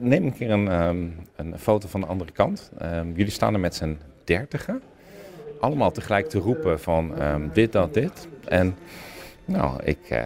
[0.00, 2.70] neem een keer een, ehm, een foto van de andere kant.
[2.78, 4.82] Ehm, jullie staan er met z'n dertigen.
[5.60, 8.28] Allemaal tegelijk te roepen van ehm, dit, dat, dit.
[8.44, 8.76] En
[9.44, 9.98] nou, ik...
[10.08, 10.22] eh,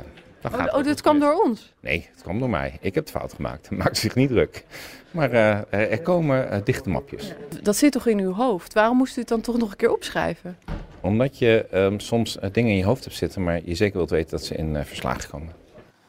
[0.53, 1.73] Oh, oh, dit kwam door ons?
[1.81, 2.79] Nee, het kwam door mij.
[2.81, 3.71] Ik heb het fout gemaakt.
[3.83, 4.65] Maak zich niet druk.
[5.11, 7.33] Maar eh, er komen eh, dichte mapjes.
[7.63, 8.75] Dat zit toch in uw hoofd?
[8.75, 10.59] Waarom moest u het dan toch nog een keer opschrijven?
[11.01, 13.45] Omdat je ehm, soms eh, dingen in je hoofd hebt zitten...
[13.45, 15.53] maar je zeker wilt weten dat ze in eh, verslagen komen.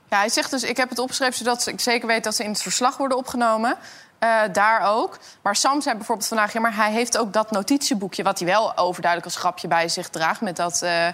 [0.09, 2.49] Ja, hij zegt dus, ik heb het opgeschreven zodat ik zeker weet dat ze in
[2.49, 3.77] het verslag worden opgenomen.
[4.19, 5.19] Eh, daar ook.
[5.41, 8.23] Maar Sam zei bijvoorbeeld vandaag, ja, maar hij heeft ook dat notitieboekje...
[8.23, 10.41] wat hij wel overduidelijk als grapje bij zich draagt...
[10.41, 11.07] met dat eh,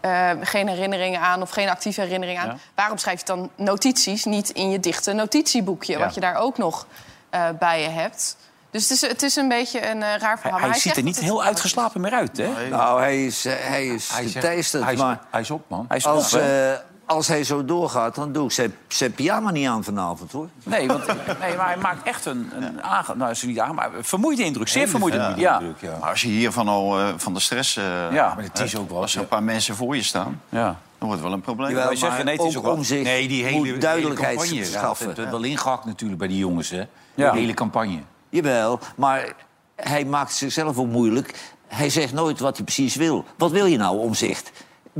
[0.00, 2.48] eh, geen herinneringen aan of geen actieve herinneringen aan.
[2.48, 2.56] Ja.
[2.74, 5.92] Waarom schrijf je dan notities niet in je dichte notitieboekje...
[5.92, 5.98] Ja.
[6.04, 6.86] wat je daar ook nog
[7.30, 8.36] eh, bij je hebt?
[8.70, 10.60] Dus het is, het is een beetje een eh, raar verhaal.
[10.60, 12.68] Hij, ziet er niet heel uitgeslapen meer uit, hè?
[12.68, 14.84] Nou, hij is, hij is Hij zegt- geteisterd.
[14.84, 15.84] hij is- maar hij is op, man.
[15.88, 16.72] Hij is als, op, eh,
[17.08, 20.48] als hij zo doorgaat, dan doe ik zijn, zijn pyjama niet aan vanavond, hoor.
[20.64, 21.06] Nee, want,
[21.40, 23.14] nee, maar hij maakt echt een, een aange...
[23.16, 23.72] Nou, is niet aange...
[23.72, 24.68] maar een vermoeide indruk.
[24.68, 25.96] Zeer vermoeide Ja, indruk, ja.
[26.00, 27.76] Maar als je hiervan al eh, van de stress...
[27.76, 29.20] eh, Ja, maar het is ook wel Als er zo.
[29.22, 30.64] een paar mensen voor je staan, ja.
[30.64, 31.68] dan wordt het wel een probleem.
[31.70, 34.48] Jawel, wij zeggen, maar nee, ook ook wel- om zich Nee, die hele, duidelijkheid hele
[34.48, 34.54] campagne.
[34.54, 35.08] Ja, dat schaffen.
[35.22, 36.82] het wel ingehakt natuurlijk bij die jongens, hè?
[37.14, 37.30] Ja.
[37.32, 37.98] De hele campagne.
[38.28, 39.32] Jawel, maar
[39.76, 41.34] hij maakt zichzelf ook moeilijk.
[41.66, 43.24] hij zegt nooit wat hij precies wil.
[43.36, 44.50] Wat wil je nou, omzicht?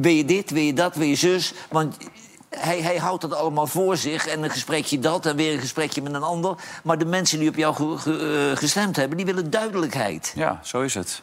[0.01, 1.53] Wil je dit, wil je dat, wil je zus?
[1.71, 1.97] Want
[2.51, 4.27] hij, hij houdt dat allemaal voor zich.
[4.27, 6.55] En een gesprekje dat en weer een gesprekje met een ander.
[6.85, 10.33] Maar de mensen die op jou ge- ge- eh, gestemd hebben, die willen duidelijkheid.
[10.37, 11.23] Ja, zo is het.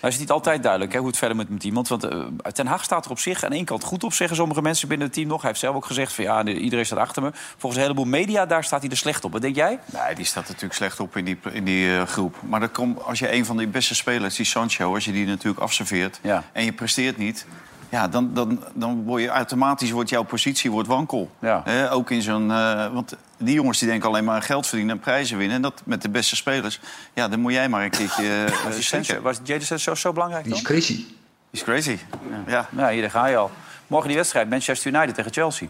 [0.00, 1.88] Nou is het niet altijd duidelijk hè, hoe het verder moet met iemand.
[1.88, 4.62] Want eh, Ten Hag staat er op zich aan één kant goed op, zeggen sommige
[4.62, 5.40] mensen binnen het team nog.
[5.40, 7.30] Hij heeft zelf ook gezegd van ja, de- iedereen staat achter me.
[7.56, 9.32] Volgens een heleboel media, daar staat hij er slecht op.
[9.32, 9.78] Wat denk jij?
[9.92, 12.36] Nee, die staat natuurlijk slecht op in die, in die eh, groep.
[12.48, 14.94] Maar dat komt, als je een van die beste spelers, die Sancho...
[14.94, 16.18] als je die natuurlijk afserveert
[16.52, 17.46] en je presteert niet...
[17.88, 21.30] Ja, dan, dan, dan word je automatisch wordt jouw positie wordt wankel.
[21.64, 22.50] Hè, ook in zo'n...
[22.50, 25.56] eh, want die jongens die denken alleen maar aan geld verdienen en prijzen winnen.
[25.56, 26.80] En dat met de beste spelers.
[27.14, 28.44] Ja, dan moet jij maar een keertje...
[28.44, 28.86] eh, Was.
[28.88, 30.52] Sancho- Was Sancho zo belangrijk dan?
[30.52, 30.94] Die is crazy.
[30.94, 31.06] Die
[31.50, 31.98] is crazy.
[32.46, 32.68] Ja.
[32.76, 33.50] ja, hier daar ga je al.
[33.86, 35.68] Morgen die wedstrijd, Manchester United tegen Chelsea.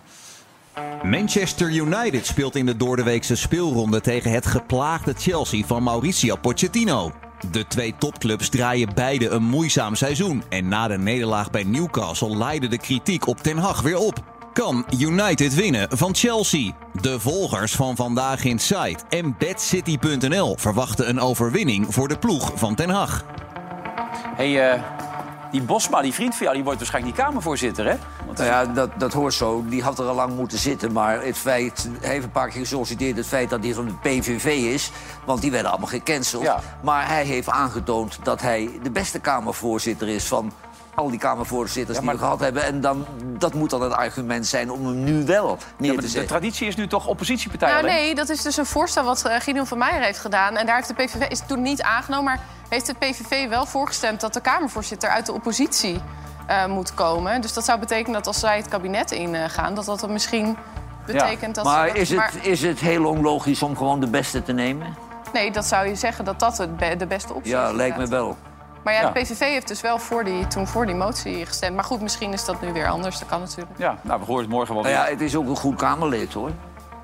[1.02, 7.12] Manchester United speelt in de doordeweekse speelronde tegen het geplaagde Chelsea van Mauricio Pochettino.
[7.50, 10.42] De twee topclubs draaien beide een moeizaam seizoen.
[10.48, 14.34] En na de nederlaag bij Newcastle leidde de kritiek op Ten Hag weer op.
[14.52, 16.72] Kan United winnen van Chelsea?
[17.00, 22.74] De volgers van Vandaag in Site en BadCity.nl verwachten een overwinning voor de ploeg van
[22.74, 23.24] Ten Hag.
[24.36, 24.95] hey, eh,
[25.50, 27.96] die Bosma, die vriend van jou, die wordt waarschijnlijk niet Kamervoorzitter, hè?
[28.26, 29.64] Want Nou ja, dat, dat hoort zo.
[29.68, 30.92] Die had er al lang moeten zitten.
[30.92, 33.16] Maar het feit, hij heeft een paar keer gesolliciteerd...
[33.16, 34.90] het feit dat hij van de PVV is.
[35.24, 36.48] Want die werden allemaal gecanceld.
[36.82, 40.24] Maar hij heeft aangetoond dat hij de beste Kamervoorzitter is...
[40.24, 40.52] van
[40.96, 42.62] al die Kamervoorzitters die we gehad hebben.
[42.64, 43.06] En dan,
[43.38, 46.08] dat moet dan het argument zijn om hem nu wel neer Ja, maar te de
[46.08, 46.26] zetten.
[46.28, 47.94] traditie is nu toch oppositiepartij Nou, alleen?
[47.94, 50.56] nee, dat is dus een voorstel wat eh, Gideon van Meijer heeft gedaan.
[50.56, 54.20] En daar heeft de PVV, is toen niet aangenomen, maar heeft de PVV wel voorgestemd
[54.20, 56.00] dat de Kamervoorzitter uit de oppositie
[56.46, 57.40] eh, moet komen.
[57.40, 60.56] Dus dat zou betekenen dat als zij het kabinet ingaan, dat dat dan misschien
[61.06, 61.66] betekent dat.
[61.66, 64.94] ze maar dat- is het, is het heel onlogisch om gewoon de beste te nemen?
[65.32, 66.56] Nee, dat zou je zeggen dat dat
[66.98, 67.74] de beste optie Ja, is.
[67.74, 68.36] lijkt me wel.
[68.86, 69.10] Maar ja, Ja.
[69.10, 71.74] de PVV heeft dus wel voor die, toen voor die motie gestemd.
[71.74, 73.18] Maar goed, misschien is dat nu weer anders.
[73.18, 73.70] Dat kan natuurlijk.
[73.78, 75.04] Ja, nou, we horen het morgen wel Nou weer.
[75.04, 76.50] ja, het is ook een goed Kamerlid, hoor.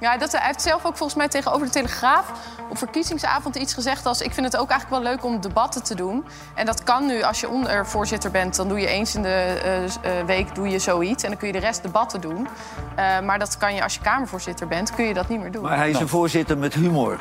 [0.03, 2.33] Ja, dat, hij heeft zelf ook volgens mij tegenover de Telegraaf
[2.69, 4.21] op verkiezingsavond iets gezegd als...
[4.21, 6.25] ik vind het ook eigenlijk wel leuk om debatten te doen.
[6.55, 8.57] En dat kan nu, als je ondervoorzitter bent...
[8.57, 11.47] dan doe je eens in de eh, eh, week doe je zoiets en dan kun
[11.47, 12.49] je de rest debatten doen.
[12.97, 15.63] Eh, maar dat kan je als je Kamervoorzitter bent, kun je dat niet meer doen.
[15.63, 17.19] Maar hij is een voorzitter met humor.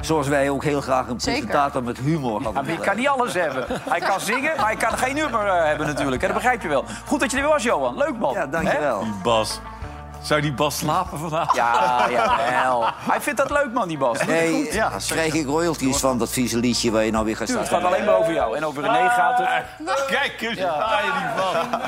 [0.00, 1.40] Zoals wij ook heel graag een Zeker.
[1.40, 2.52] presentator met humor hadden.
[2.52, 3.66] Ja, maar je kan niet alles hebben.
[3.88, 6.22] Hij kan zingen, maar hij kan geen nummer eh, hebben natuurlijk.
[6.22, 6.84] Dat begrijp je wel.
[7.06, 7.96] Goed dat je er weer was, Johan.
[7.96, 8.32] Leuk, man.
[8.32, 9.00] Ja, dankjewel.
[9.00, 9.60] Die Bas.
[10.24, 11.54] Zou die Bas slapen vandaag?
[11.54, 12.84] Ja, jawel.
[12.96, 14.24] Hij vindt dat leuk, man, die Bas.
[14.24, 17.60] Nee, Ja, krijg ik royalties van dat vieze liedje waar je nou weer gaat staan?
[17.60, 18.56] het gaat alleen maar over jou.
[18.56, 19.48] En over René gaat het.
[20.06, 21.80] Kijk eens, ga je niet van.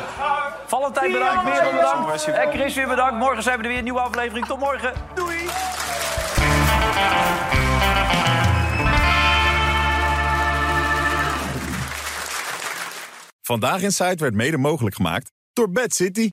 [0.66, 2.24] Valentijn bedankt, meer bedankt.
[2.24, 3.14] En Chris weer bedankt.
[3.18, 4.47] Morgen zijn we er weer een nieuwe aflevering.
[4.47, 4.93] Tot morgen.
[5.14, 5.49] Doei.
[13.43, 16.30] Vandaag in Site werd mede mogelijk gemaakt door Bad City.